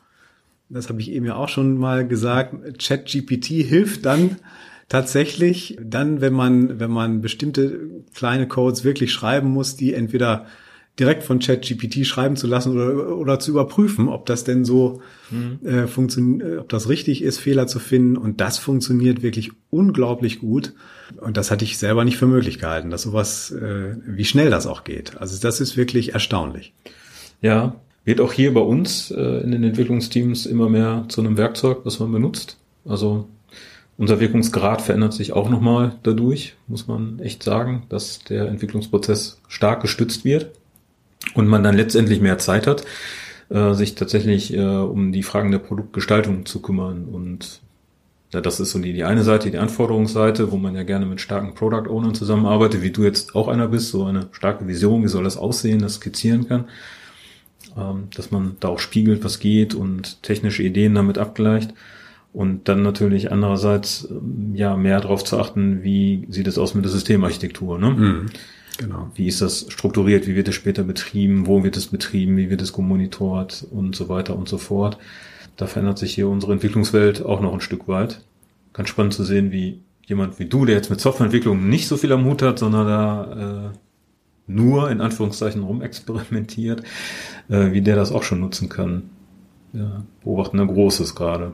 [0.68, 4.36] das habe ich eben ja auch schon mal gesagt, ChatGPT hilft dann
[4.88, 10.46] tatsächlich dann, wenn man, wenn man bestimmte kleine Codes wirklich schreiben muss, die entweder
[10.98, 15.66] direkt von ChatGPT schreiben zu lassen oder, oder zu überprüfen, ob das denn so mhm.
[15.66, 18.16] äh, funktioniert, ob das richtig ist, Fehler zu finden.
[18.16, 20.72] Und das funktioniert wirklich unglaublich gut.
[21.20, 24.66] Und das hatte ich selber nicht für möglich gehalten, dass sowas, äh, wie schnell das
[24.66, 25.16] auch geht.
[25.18, 26.74] Also das ist wirklich erstaunlich.
[27.42, 31.80] Ja, wird auch hier bei uns äh, in den Entwicklungsteams immer mehr zu einem Werkzeug,
[31.84, 32.58] was man benutzt.
[32.84, 33.28] Also
[33.96, 39.82] unser Wirkungsgrad verändert sich auch nochmal dadurch, muss man echt sagen, dass der Entwicklungsprozess stark
[39.82, 40.50] gestützt wird
[41.34, 42.84] und man dann letztendlich mehr Zeit hat,
[43.50, 47.04] äh, sich tatsächlich äh, um die Fragen der Produktgestaltung zu kümmern.
[47.04, 47.60] Und
[48.30, 51.54] das ist so die, die eine Seite, die Anforderungsseite, wo man ja gerne mit starken
[51.54, 55.24] Product Ownern zusammenarbeitet, wie du jetzt auch einer bist, so eine starke Vision, wie soll
[55.24, 56.64] das aussehen, das skizzieren kann.
[57.76, 61.74] Ähm, dass man da auch spiegelt, was geht und technische Ideen damit abgleicht.
[62.34, 66.84] Und dann natürlich andererseits ähm, ja mehr darauf zu achten, wie sieht es aus mit
[66.84, 67.78] der Systemarchitektur.
[67.78, 67.90] Ne?
[67.90, 68.26] Mhm,
[68.76, 69.10] genau.
[69.14, 70.26] Wie ist das strukturiert?
[70.26, 71.46] Wie wird es später betrieben?
[71.46, 72.36] Wo wird es betrieben?
[72.36, 73.64] Wie wird es gemonitort?
[73.70, 74.98] Und so weiter und so fort.
[75.56, 78.20] Da verändert sich hier unsere Entwicklungswelt auch noch ein Stück weit.
[78.72, 82.12] Ganz spannend zu sehen, wie jemand wie du, der jetzt mit Softwareentwicklung nicht so viel
[82.12, 83.78] am Hut hat, sondern da äh,
[84.48, 86.82] nur in Anführungszeichen rumexperimentiert,
[87.48, 89.10] äh, wie der das auch schon nutzen kann.
[89.74, 91.52] Ja, beobachten ein Großes gerade.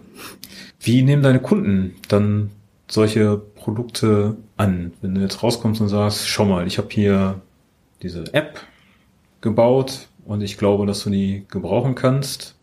[0.79, 2.51] Wie nehmen deine Kunden dann
[2.87, 4.93] solche Produkte an?
[5.01, 7.41] Wenn du jetzt rauskommst und sagst, schau mal, ich habe hier
[8.03, 8.61] diese App
[9.41, 12.57] gebaut und ich glaube, dass du die gebrauchen kannst.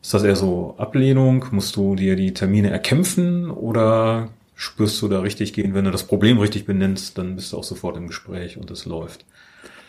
[0.00, 1.44] Ist das eher so Ablehnung?
[1.50, 5.74] Musst du dir die Termine erkämpfen oder spürst du da richtig gehen?
[5.74, 8.86] Wenn du das Problem richtig benennst, dann bist du auch sofort im Gespräch und es
[8.86, 9.24] läuft.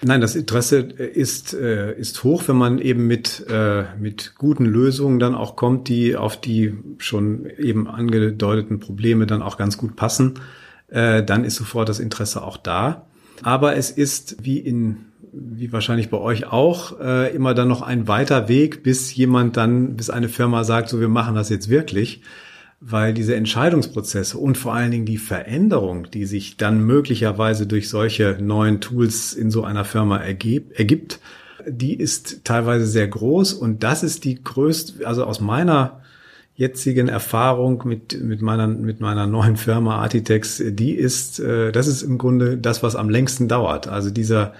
[0.01, 5.19] Nein, das Interesse ist, äh, ist hoch, wenn man eben mit, äh, mit guten Lösungen
[5.19, 10.35] dann auch kommt, die auf die schon eben angedeuteten Probleme dann auch ganz gut passen.
[10.87, 13.07] Äh, dann ist sofort das Interesse auch da.
[13.43, 18.07] Aber es ist wie in wie wahrscheinlich bei euch auch, äh, immer dann noch ein
[18.07, 22.21] weiter Weg, bis jemand dann, bis eine Firma sagt, so wir machen das jetzt wirklich
[22.81, 28.37] weil diese Entscheidungsprozesse und vor allen Dingen die Veränderung, die sich dann möglicherweise durch solche
[28.39, 31.19] neuen Tools in so einer Firma ergibt,
[31.67, 36.01] die ist teilweise sehr groß und das ist die größte, also aus meiner
[36.55, 42.01] jetzigen Erfahrung mit, mit meiner, mit meiner neuen Firma Architects, die ist, äh, das ist
[42.01, 43.87] im Grunde das, was am längsten dauert.
[43.87, 44.53] Also dieser,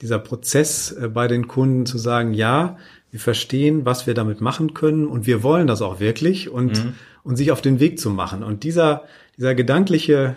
[0.00, 2.78] dieser Prozess äh, bei den Kunden zu sagen, ja,
[3.14, 6.94] wir verstehen, was wir damit machen können und wir wollen das auch wirklich und, mhm.
[7.22, 8.42] und sich auf den Weg zu machen.
[8.42, 9.04] Und dieser,
[9.36, 10.34] dieser gedankliche,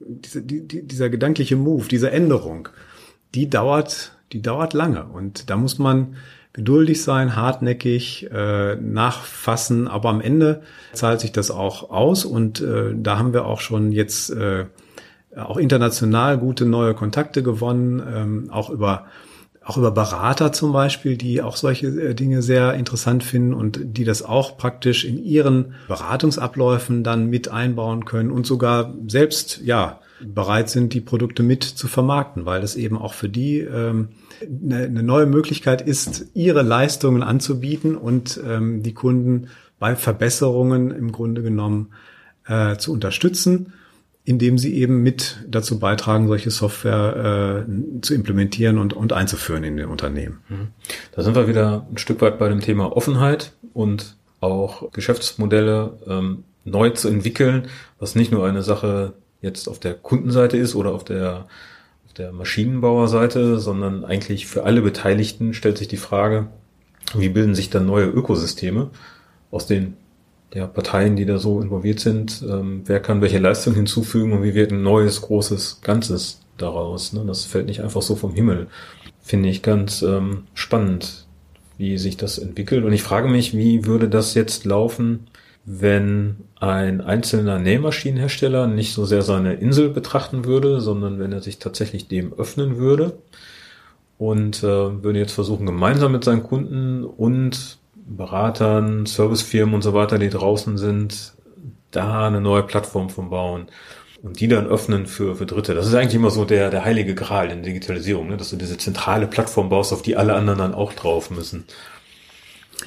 [0.00, 2.70] dieser, die, dieser gedankliche Move, diese Änderung,
[3.34, 5.04] die dauert, die dauert lange.
[5.04, 6.16] Und da muss man
[6.54, 10.62] geduldig sein, hartnäckig, äh, nachfassen, aber am Ende
[10.94, 14.64] zahlt sich das auch aus und äh, da haben wir auch schon jetzt äh,
[15.36, 19.08] auch international gute neue Kontakte gewonnen, ähm, auch über
[19.64, 24.04] auch über Berater zum Beispiel, die auch solche äh, Dinge sehr interessant finden und die
[24.04, 30.70] das auch praktisch in ihren Beratungsabläufen dann mit einbauen können und sogar selbst, ja, bereit
[30.70, 35.02] sind, die Produkte mit zu vermarkten, weil das eben auch für die ähm, eine, eine
[35.02, 39.48] neue Möglichkeit ist, ihre Leistungen anzubieten und ähm, die Kunden
[39.80, 41.90] bei Verbesserungen im Grunde genommen
[42.46, 43.72] äh, zu unterstützen
[44.24, 49.76] indem sie eben mit dazu beitragen, solche Software äh, zu implementieren und, und einzuführen in
[49.76, 50.38] den Unternehmen.
[50.48, 50.68] Mhm.
[51.12, 56.44] Da sind wir wieder ein Stück weit bei dem Thema Offenheit und auch Geschäftsmodelle ähm,
[56.64, 61.04] neu zu entwickeln, was nicht nur eine Sache jetzt auf der Kundenseite ist oder auf
[61.04, 61.46] der,
[62.06, 66.46] auf der Maschinenbauerseite, sondern eigentlich für alle Beteiligten stellt sich die Frage,
[67.14, 68.90] wie bilden sich dann neue Ökosysteme
[69.50, 69.96] aus den
[70.54, 74.54] ja, Parteien, die da so involviert sind, ähm, wer kann welche Leistung hinzufügen und wie
[74.54, 77.12] wird ein neues, großes Ganzes daraus.
[77.12, 77.24] Ne?
[77.26, 78.68] Das fällt nicht einfach so vom Himmel.
[79.20, 81.26] Finde ich ganz ähm, spannend,
[81.78, 82.84] wie sich das entwickelt.
[82.84, 85.26] Und ich frage mich, wie würde das jetzt laufen,
[85.64, 91.58] wenn ein einzelner Nähmaschinenhersteller nicht so sehr seine Insel betrachten würde, sondern wenn er sich
[91.58, 93.18] tatsächlich dem öffnen würde
[94.18, 100.18] und äh, würde jetzt versuchen, gemeinsam mit seinen Kunden und Beratern, Servicefirmen und so weiter,
[100.18, 101.34] die draußen sind,
[101.90, 103.66] da eine neue Plattform von bauen
[104.22, 105.74] und die dann öffnen für, für Dritte.
[105.74, 108.36] Das ist eigentlich immer so der, der heilige Gral in Digitalisierung, ne?
[108.36, 111.64] dass du diese zentrale Plattform baust, auf die alle anderen dann auch drauf müssen.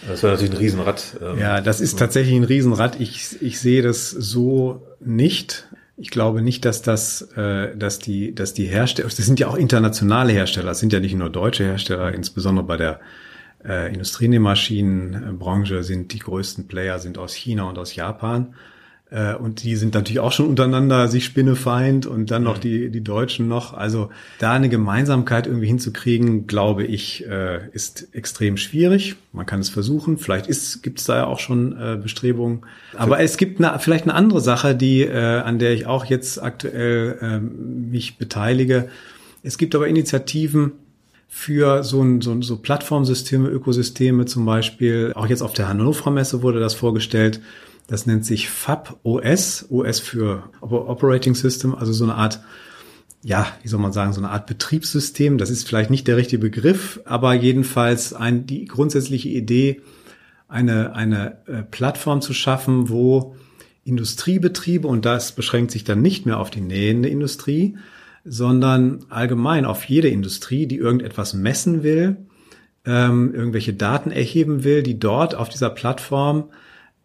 [0.08, 1.18] Das wäre natürlich ein Riesenrad.
[1.22, 3.00] Ähm, ja, das ist tatsächlich ein Riesenrad.
[3.00, 5.68] Ich, ich sehe das so nicht.
[5.98, 9.56] Ich glaube nicht, dass das, äh, dass die, dass die Hersteller, das sind ja auch
[9.56, 13.00] internationale Hersteller, das sind ja nicht nur deutsche Hersteller, insbesondere bei der
[13.64, 18.56] äh, Industrienähmaschinenbranche sind die größten Player sind aus China und aus Japan.
[19.12, 22.62] Äh, und die sind natürlich auch schon untereinander sich Spinnefeind und dann noch mhm.
[22.62, 23.74] die, die Deutschen noch.
[23.74, 29.16] Also da eine Gemeinsamkeit irgendwie hinzukriegen, glaube ich, äh, ist extrem schwierig.
[29.32, 30.18] Man kann es versuchen.
[30.18, 30.48] Vielleicht
[30.82, 32.62] gibt es da ja auch schon äh, Bestrebungen.
[32.98, 36.42] Aber es gibt eine, vielleicht eine andere Sache, die, äh, an der ich auch jetzt
[36.42, 38.90] aktuell äh, mich beteilige.
[39.44, 40.72] Es gibt aber Initiativen,
[41.38, 45.12] für so, ein, so, so Plattformsysteme, Ökosysteme zum Beispiel.
[45.16, 47.42] Auch jetzt auf der Hannover Messe wurde das vorgestellt.
[47.88, 52.40] Das nennt sich FAB OS, OS für Operating System, also so eine Art,
[53.22, 55.38] ja, wie soll man sagen, so eine Art Betriebssystem.
[55.38, 59.82] Das ist vielleicht nicht der richtige Begriff, aber jedenfalls ein, die grundsätzliche Idee,
[60.48, 63.36] eine, eine äh, Plattform zu schaffen, wo
[63.84, 67.76] Industriebetriebe, und das beschränkt sich dann nicht mehr auf die nähende Industrie,
[68.26, 72.18] sondern allgemein auf jede Industrie, die irgendetwas messen will,
[72.86, 76.50] ähm, irgendwelche Daten erheben will, die dort auf dieser Plattform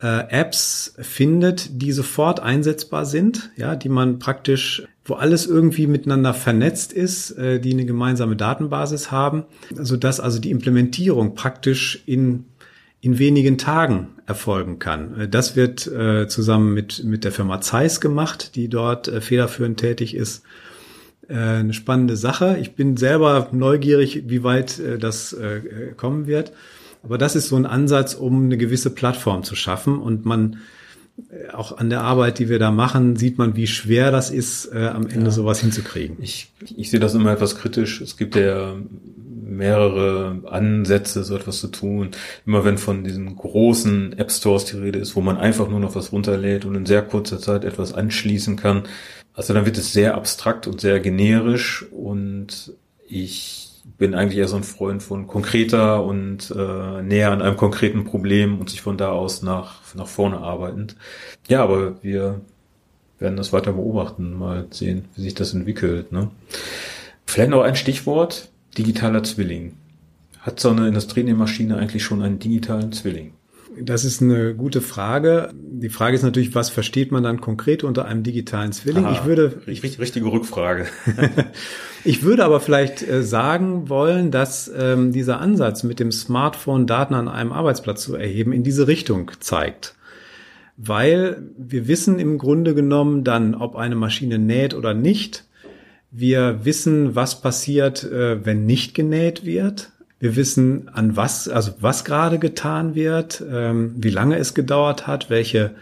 [0.03, 6.33] äh, Apps findet, die sofort einsetzbar sind, ja, die man praktisch, wo alles irgendwie miteinander
[6.33, 12.47] vernetzt ist, äh, die eine gemeinsame Datenbasis haben, so dass also die Implementierung praktisch in
[13.03, 15.21] in wenigen Tagen erfolgen kann.
[15.21, 19.81] Äh, das wird äh, zusammen mit mit der Firma Zeiss gemacht, die dort äh, federführend
[19.81, 20.43] tätig ist
[21.35, 22.59] eine spannende Sache.
[22.61, 26.53] Ich bin selber neugierig, wie weit äh, das äh, kommen wird.
[27.03, 29.99] Aber das ist so ein Ansatz, um eine gewisse Plattform zu schaffen.
[29.99, 30.59] Und man
[31.53, 34.87] auch an der Arbeit, die wir da machen, sieht man, wie schwer das ist, äh,
[34.87, 35.31] am Ende ja.
[35.31, 36.17] sowas hinzukriegen.
[36.21, 38.01] Ich, ich sehe das immer etwas kritisch.
[38.01, 38.77] Es gibt ja
[39.43, 42.11] mehrere Ansätze, so etwas zu tun.
[42.47, 45.95] Immer wenn von diesen großen App Stores die Rede ist, wo man einfach nur noch
[45.95, 48.85] was runterlädt und in sehr kurzer Zeit etwas anschließen kann,
[49.41, 52.75] also dann wird es sehr abstrakt und sehr generisch und
[53.09, 58.05] ich bin eigentlich eher so ein Freund von konkreter und äh, näher an einem konkreten
[58.05, 60.95] Problem und sich von da aus nach, nach vorne arbeitend.
[61.49, 62.43] Ja, aber wir
[63.19, 66.13] werden das weiter beobachten, mal sehen, wie sich das entwickelt.
[66.13, 66.31] Ne?
[67.25, 69.73] Vielleicht noch ein Stichwort, digitaler Zwilling.
[70.41, 73.33] Hat so eine Industrienähmaschine eigentlich schon einen digitalen Zwilling?
[73.79, 75.51] Das ist eine gute Frage.
[75.55, 79.05] Die Frage ist natürlich, was versteht man dann konkret unter einem digitalen Zwilling?
[79.05, 80.87] Aha, ich würde richtige Rückfrage.
[82.05, 87.15] ich würde aber vielleicht äh, sagen wollen, dass ähm, dieser Ansatz mit dem Smartphone Daten
[87.15, 89.95] an einem Arbeitsplatz zu erheben in diese Richtung zeigt.
[90.77, 95.45] Weil wir wissen im Grunde genommen dann, ob eine Maschine näht oder nicht.
[96.11, 99.93] Wir wissen, was passiert, äh, wenn nicht genäht wird.
[100.21, 105.31] Wir wissen, an was, also was gerade getan wird, ähm, wie lange es gedauert hat,
[105.31, 105.75] welche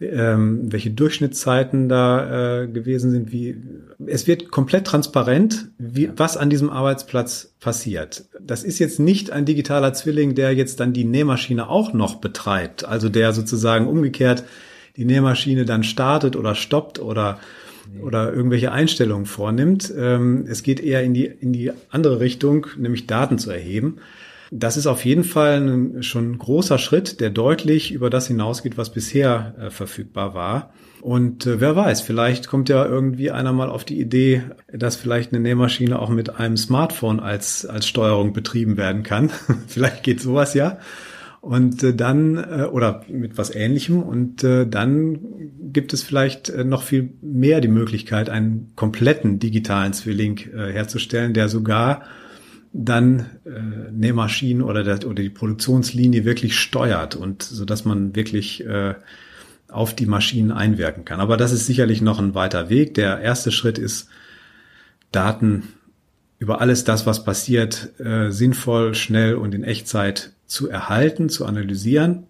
[0.00, 3.56] ähm, welche Durchschnittszeiten da äh, gewesen sind, wie
[4.06, 8.26] es wird komplett transparent, wie, was an diesem Arbeitsplatz passiert.
[8.38, 12.84] Das ist jetzt nicht ein digitaler Zwilling, der jetzt dann die Nähmaschine auch noch betreibt,
[12.84, 14.44] also der sozusagen umgekehrt
[14.96, 17.38] die Nähmaschine dann startet oder stoppt oder
[18.02, 19.92] oder irgendwelche Einstellungen vornimmt.
[19.96, 23.98] Ähm, es geht eher in die, in die andere Richtung, nämlich Daten zu erheben.
[24.52, 28.78] Das ist auf jeden Fall ein, schon ein großer Schritt, der deutlich über das hinausgeht,
[28.78, 30.72] was bisher äh, verfügbar war.
[31.00, 35.32] Und äh, wer weiß, vielleicht kommt ja irgendwie einer mal auf die Idee, dass vielleicht
[35.32, 39.30] eine Nähmaschine auch mit einem Smartphone als, als Steuerung betrieben werden kann.
[39.68, 40.78] vielleicht geht sowas ja.
[41.46, 45.20] Und äh, dann, äh, oder mit was ähnlichem, und äh, dann
[45.72, 51.34] gibt es vielleicht äh, noch viel mehr die Möglichkeit, einen kompletten digitalen Zwilling äh, herzustellen,
[51.34, 52.02] der sogar
[52.72, 58.66] dann äh, Nähmaschinen oder, der, oder die Produktionslinie wirklich steuert und so dass man wirklich
[58.66, 58.94] äh,
[59.68, 61.20] auf die Maschinen einwirken kann.
[61.20, 62.94] Aber das ist sicherlich noch ein weiter Weg.
[62.94, 64.08] Der erste Schritt ist,
[65.12, 65.62] Daten
[66.40, 72.24] über alles das, was passiert, äh, sinnvoll, schnell und in Echtzeit zu erhalten, zu analysieren.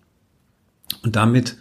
[1.03, 1.57] Und damit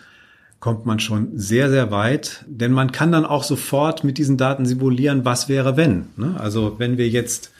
[0.60, 4.66] kommt man schon sehr, sehr weit, denn man kann dann auch sofort mit diesen Daten
[4.66, 6.08] simulieren, was wäre, wenn.
[6.18, 6.36] Ne?
[6.39, 7.51] Also wenn wir jetzt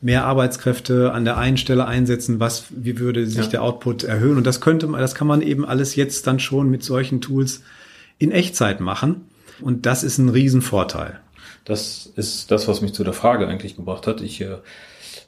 [0.00, 3.46] mehr Arbeitskräfte an der einen Stelle einsetzen, was, wie würde sich ja.
[3.46, 4.36] der Output erhöhen?
[4.36, 7.62] Und das könnte man, das kann man eben alles jetzt dann schon mit solchen Tools
[8.18, 9.26] in Echtzeit machen.
[9.60, 11.20] Und das ist ein Riesenvorteil.
[11.64, 14.20] Das ist das, was mich zu der Frage eigentlich gebracht hat.
[14.20, 14.56] Ich äh,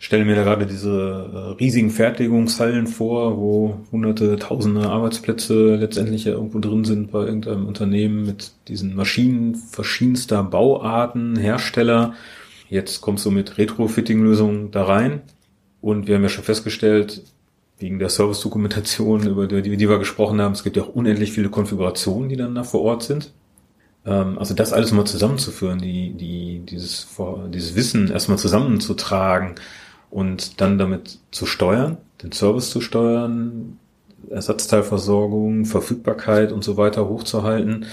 [0.00, 6.32] stelle mir da gerade diese äh, riesigen Fertigungshallen vor, wo hunderte, tausende Arbeitsplätze letztendlich ja
[6.32, 12.14] irgendwo drin sind bei irgendeinem Unternehmen mit diesen Maschinen verschiedenster Bauarten, Hersteller
[12.70, 15.22] Jetzt kommst du mit Retrofitting-Lösungen da rein.
[15.80, 17.22] Und wir haben ja schon festgestellt,
[17.78, 21.48] wegen der Service-Dokumentation, über die, die wir gesprochen haben, es gibt ja auch unendlich viele
[21.48, 23.32] Konfigurationen, die dann da vor Ort sind.
[24.06, 27.08] Ähm, also das alles mal zusammenzuführen, die, die, dieses,
[27.52, 29.56] dieses Wissen erstmal zusammenzutragen
[30.10, 33.78] und dann damit zu steuern, den Service zu steuern,
[34.28, 37.86] Ersatzteilversorgung, Verfügbarkeit und so weiter hochzuhalten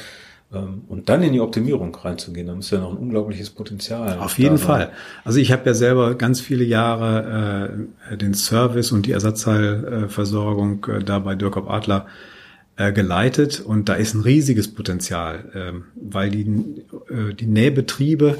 [0.53, 4.19] ähm, und dann in die Optimierung reinzugehen, dann ist ja noch ein unglaubliches Potenzial.
[4.19, 4.91] Auf jeden Fall.
[5.23, 11.03] Also ich habe ja selber ganz viele Jahre äh, den Service und die Ersatzteilversorgung äh,
[11.03, 12.07] da bei Dirkop Adler
[12.77, 16.41] äh, geleitet und da ist ein riesiges Potenzial, äh, weil die,
[17.09, 18.37] äh, die Nähbetriebe,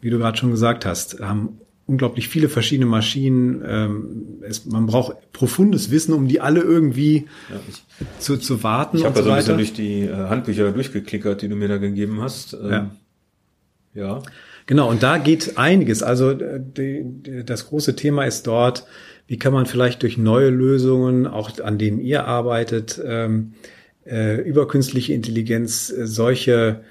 [0.00, 3.62] wie du gerade schon gesagt hast, haben unglaublich viele verschiedene Maschinen.
[3.66, 7.82] Ähm, es, man braucht profundes Wissen, um die alle irgendwie ja, ich,
[8.18, 8.98] zu, zu warten.
[8.98, 11.78] Ich habe ja so ein bisschen durch die äh, Handbücher durchgeklickert, die du mir da
[11.78, 12.54] gegeben hast.
[12.54, 12.90] Ähm, ja.
[13.94, 14.22] ja.
[14.66, 16.02] Genau, und da geht einiges.
[16.02, 18.86] Also äh, die, die, das große Thema ist dort,
[19.26, 23.54] wie kann man vielleicht durch neue Lösungen, auch an denen ihr arbeitet, ähm,
[24.04, 26.82] äh, über künstliche Intelligenz äh, solche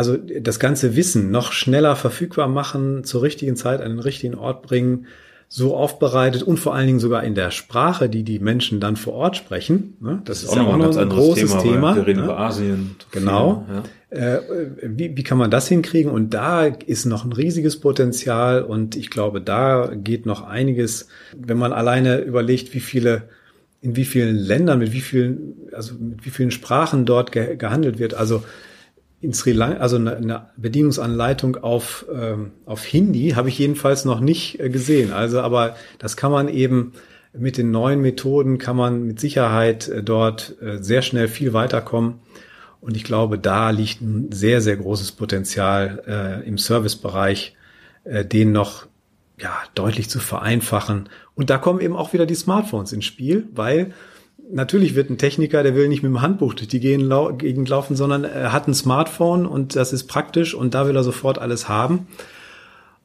[0.00, 4.62] also das ganze Wissen noch schneller verfügbar machen, zur richtigen Zeit an den richtigen Ort
[4.62, 5.04] bringen,
[5.46, 9.12] so aufbereitet und vor allen Dingen sogar in der Sprache, die die Menschen dann vor
[9.12, 9.98] Ort sprechen.
[10.00, 10.22] Ne?
[10.24, 11.62] Das, das ist, auch ja noch ein, ein großes Thema.
[11.62, 12.24] Thema wir reden ne?
[12.24, 12.96] über Asien.
[13.10, 13.66] Genau.
[14.08, 14.36] Viel, ja.
[14.36, 14.40] äh,
[14.84, 16.10] wie, wie kann man das hinkriegen?
[16.10, 21.58] Und da ist noch ein riesiges Potenzial und ich glaube, da geht noch einiges, wenn
[21.58, 23.24] man alleine überlegt, wie viele
[23.82, 27.98] in wie vielen Ländern, mit wie vielen, also mit wie vielen Sprachen dort ge gehandelt
[27.98, 28.14] wird.
[28.14, 28.42] Also
[29.20, 34.60] in Sri Lanka, also eine, Bedienungsanleitung auf, ähm, auf Hindi habe ich jedenfalls noch nicht
[34.60, 35.12] äh, gesehen.
[35.12, 36.92] Also, aber das kann man eben
[37.32, 42.20] mit den neuen Methoden kann man mit Sicherheit äh, dort äh, sehr schnell viel weiterkommen.
[42.80, 47.54] Und ich glaube, da liegt ein sehr, sehr großes Potenzial äh, im Servicebereich,
[48.04, 48.86] äh, den noch
[49.38, 51.08] ja, deutlich zu vereinfachen.
[51.34, 53.92] Und da kommen eben auch wieder die Smartphones ins Spiel, weil
[54.52, 57.08] natürlich wird ein Techniker, der will nicht mit dem Handbuch durch die Gegend
[57.68, 61.38] laufen, sondern er hat ein Smartphone und das ist praktisch und da will er sofort
[61.38, 62.06] alles haben.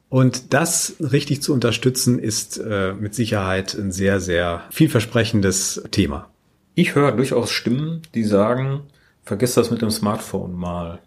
[0.09, 6.29] Und das richtig zu unterstützen, ist äh, mit Sicherheit ein sehr, sehr vielversprechendes Thema.
[6.75, 8.81] Ich höre durchaus Stimmen, die sagen,
[9.23, 10.99] vergiss das mit dem Smartphone mal.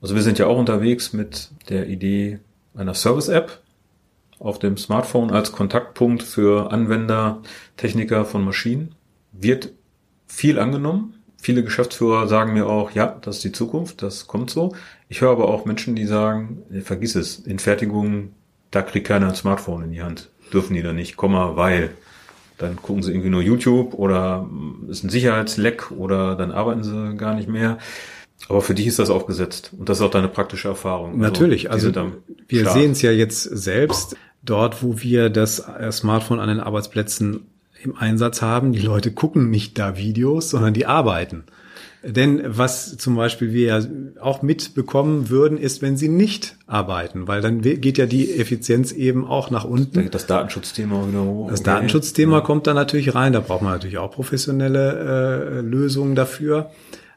[0.00, 2.38] Also wir sind ja auch unterwegs mit der Idee
[2.74, 3.60] einer Service-App
[4.38, 7.42] auf dem Smartphone als Kontaktpunkt für Anwender,
[7.76, 8.94] Techniker von Maschinen
[9.32, 9.72] wird
[10.26, 11.14] viel angenommen.
[11.38, 14.76] Viele Geschäftsführer sagen mir auch, ja, das ist die Zukunft, das kommt so.
[15.08, 18.32] Ich höre aber auch Menschen, die sagen, vergiss es, in Fertigung,
[18.70, 20.30] da kriegt keiner ein Smartphone in die Hand.
[20.52, 21.90] Dürfen die da nicht, Komma, weil.
[22.58, 24.48] Dann gucken sie irgendwie nur YouTube oder
[24.88, 27.78] ist ein Sicherheitsleck oder dann arbeiten sie gar nicht mehr.
[28.48, 31.12] Aber für dich ist das auch gesetzt und das ist auch deine praktische Erfahrung.
[31.12, 32.12] Also, Natürlich, also, also
[32.46, 37.46] wir sehen es ja jetzt selbst dort, wo wir das Smartphone an den Arbeitsplätzen
[37.84, 38.72] im Einsatz haben.
[38.72, 41.44] Die Leute gucken nicht da Videos, sondern die arbeiten.
[42.04, 43.80] Denn was zum Beispiel wir ja
[44.20, 49.24] auch mitbekommen würden, ist, wenn sie nicht arbeiten, weil dann geht ja die Effizienz eben
[49.24, 50.10] auch nach unten.
[50.10, 51.48] Das Datenschutzthema wieder hoch.
[51.48, 51.70] Das okay.
[51.70, 52.40] Datenschutzthema ja.
[52.40, 53.32] kommt da natürlich rein.
[53.32, 56.70] Da braucht man natürlich auch professionelle äh, Lösungen dafür.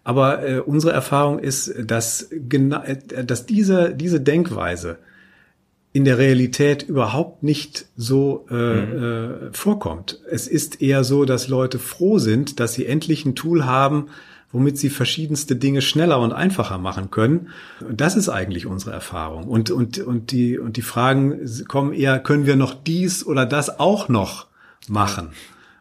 [0.04, 2.84] Aber äh, unsere Erfahrung ist, dass, genau,
[3.26, 5.00] dass diese, diese Denkweise
[5.96, 9.04] in der Realität überhaupt nicht so äh, mhm.
[9.04, 10.20] äh, vorkommt.
[10.30, 14.08] Es ist eher so, dass Leute froh sind, dass sie endlich ein Tool haben,
[14.52, 17.48] womit sie verschiedenste Dinge schneller und einfacher machen können.
[17.90, 19.46] Das ist eigentlich unsere Erfahrung.
[19.46, 21.40] Und, und, und, die, und die Fragen
[21.70, 24.48] kommen eher, können wir noch dies oder das auch noch
[24.90, 25.30] machen?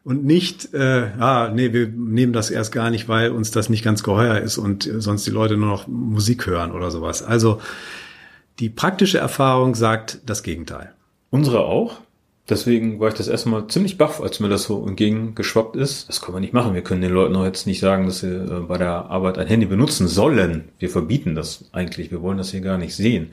[0.04, 3.82] Und nicht, äh, ah, nee, wir nehmen das erst gar nicht, weil uns das nicht
[3.82, 7.24] ganz geheuer ist und sonst die Leute nur noch Musik hören oder sowas.
[7.24, 7.60] Also
[8.60, 10.92] die praktische Erfahrung sagt das Gegenteil.
[11.30, 11.98] Unsere auch?
[12.48, 16.08] Deswegen war ich das erstmal ziemlich baff, als mir das so entgegengeschwappt ist.
[16.08, 16.74] Das können wir nicht machen.
[16.74, 19.46] Wir können den Leuten auch jetzt nicht sagen, dass sie äh, bei der Arbeit ein
[19.46, 20.68] Handy benutzen sollen.
[20.78, 22.10] Wir verbieten das eigentlich.
[22.10, 23.32] Wir wollen das hier gar nicht sehen.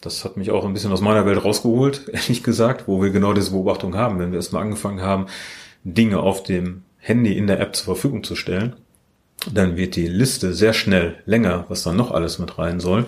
[0.00, 3.34] Das hat mich auch ein bisschen aus meiner Welt rausgeholt, ehrlich gesagt, wo wir genau
[3.34, 4.20] diese Beobachtung haben.
[4.20, 5.26] Wenn wir erstmal angefangen haben,
[5.82, 8.76] Dinge auf dem Handy in der App zur Verfügung zu stellen,
[9.52, 13.06] dann wird die Liste sehr schnell länger, was dann noch alles mit rein soll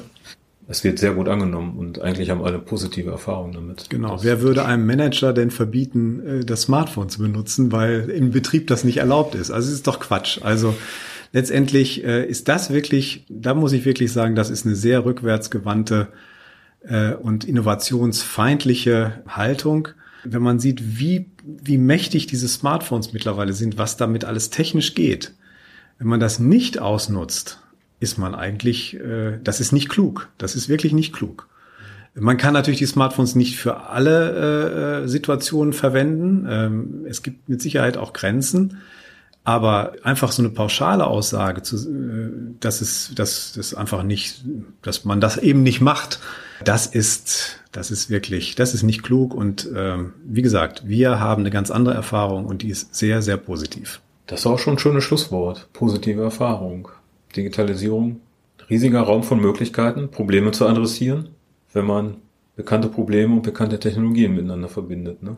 [0.67, 3.91] es wird sehr gut angenommen und eigentlich haben alle positive Erfahrungen damit.
[3.91, 4.23] Genau.
[4.23, 8.85] Wer würde einem Manager denn verbieten, äh, das Smartphone zu benutzen, weil im Betrieb das
[8.85, 9.51] nicht erlaubt ist?
[9.51, 10.41] Also es ist doch Quatsch.
[10.43, 10.75] Also
[11.33, 16.09] letztendlich äh, ist das wirklich, da muss ich wirklich sagen, das ist eine sehr rückwärtsgewandte
[16.83, 19.89] äh, und innovationsfeindliche Haltung.
[20.25, 25.35] Wenn man sieht, wie, wie mächtig diese Smartphones mittlerweile sind, was damit alles technisch geht.
[25.99, 27.61] Wenn man das nicht ausnutzt,
[28.05, 30.29] ist man eigentlich, äh, das ist nicht klug.
[30.39, 31.49] Das ist wirklich nicht klug.
[32.15, 36.47] Man kann natürlich die Smartphones nicht für alle äh, Situationen verwenden.
[36.49, 38.79] Ähm, es gibt mit Sicherheit auch Grenzen.
[39.43, 42.31] Aber einfach so eine pauschale Aussage, zu, äh,
[42.61, 44.45] dass es, dass das einfach nicht,
[44.83, 46.21] dass man das eben nicht macht,
[46.63, 49.35] das ist, das ist wirklich, das ist nicht klug.
[49.35, 53.39] Und ähm, wie gesagt, wir haben eine ganz andere Erfahrung und die ist sehr, sehr
[53.39, 54.01] positiv.
[54.27, 55.69] Das ist auch schon ein schönes Schlusswort.
[55.73, 56.89] Positive Erfahrung.
[57.37, 58.21] Digitalisierung,
[58.71, 61.31] riesiger Raum von Möglichkeiten, Probleme zu adressieren,
[61.73, 62.17] wenn man
[62.57, 65.23] bekannte Probleme und bekannte Technologien miteinander verbindet.
[65.23, 65.37] Ne?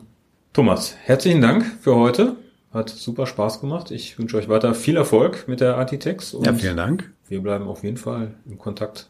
[0.53, 2.35] Thomas, herzlichen Dank für heute.
[2.73, 3.91] Hat super Spaß gemacht.
[3.91, 6.35] Ich wünsche euch weiter viel Erfolg mit der Artitex.
[6.43, 7.11] Ja, vielen Dank.
[7.27, 9.09] Wir bleiben auf jeden Fall im Kontakt.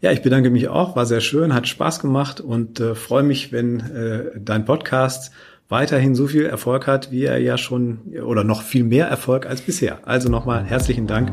[0.00, 0.96] Ja, ich bedanke mich auch.
[0.96, 5.32] War sehr schön, hat Spaß gemacht und äh, freue mich, wenn äh, dein Podcast
[5.68, 9.60] weiterhin so viel Erfolg hat, wie er ja schon oder noch viel mehr Erfolg als
[9.60, 9.98] bisher.
[10.06, 11.32] Also nochmal herzlichen Dank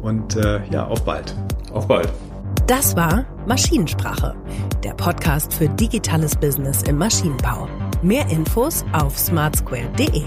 [0.00, 1.34] und äh, ja, auf bald.
[1.72, 2.08] Auf bald.
[2.66, 4.34] Das war Maschinensprache,
[4.84, 7.68] der Podcast für digitales Business im Maschinenbau.
[8.02, 10.22] Mehr Infos auf smartsquare.de.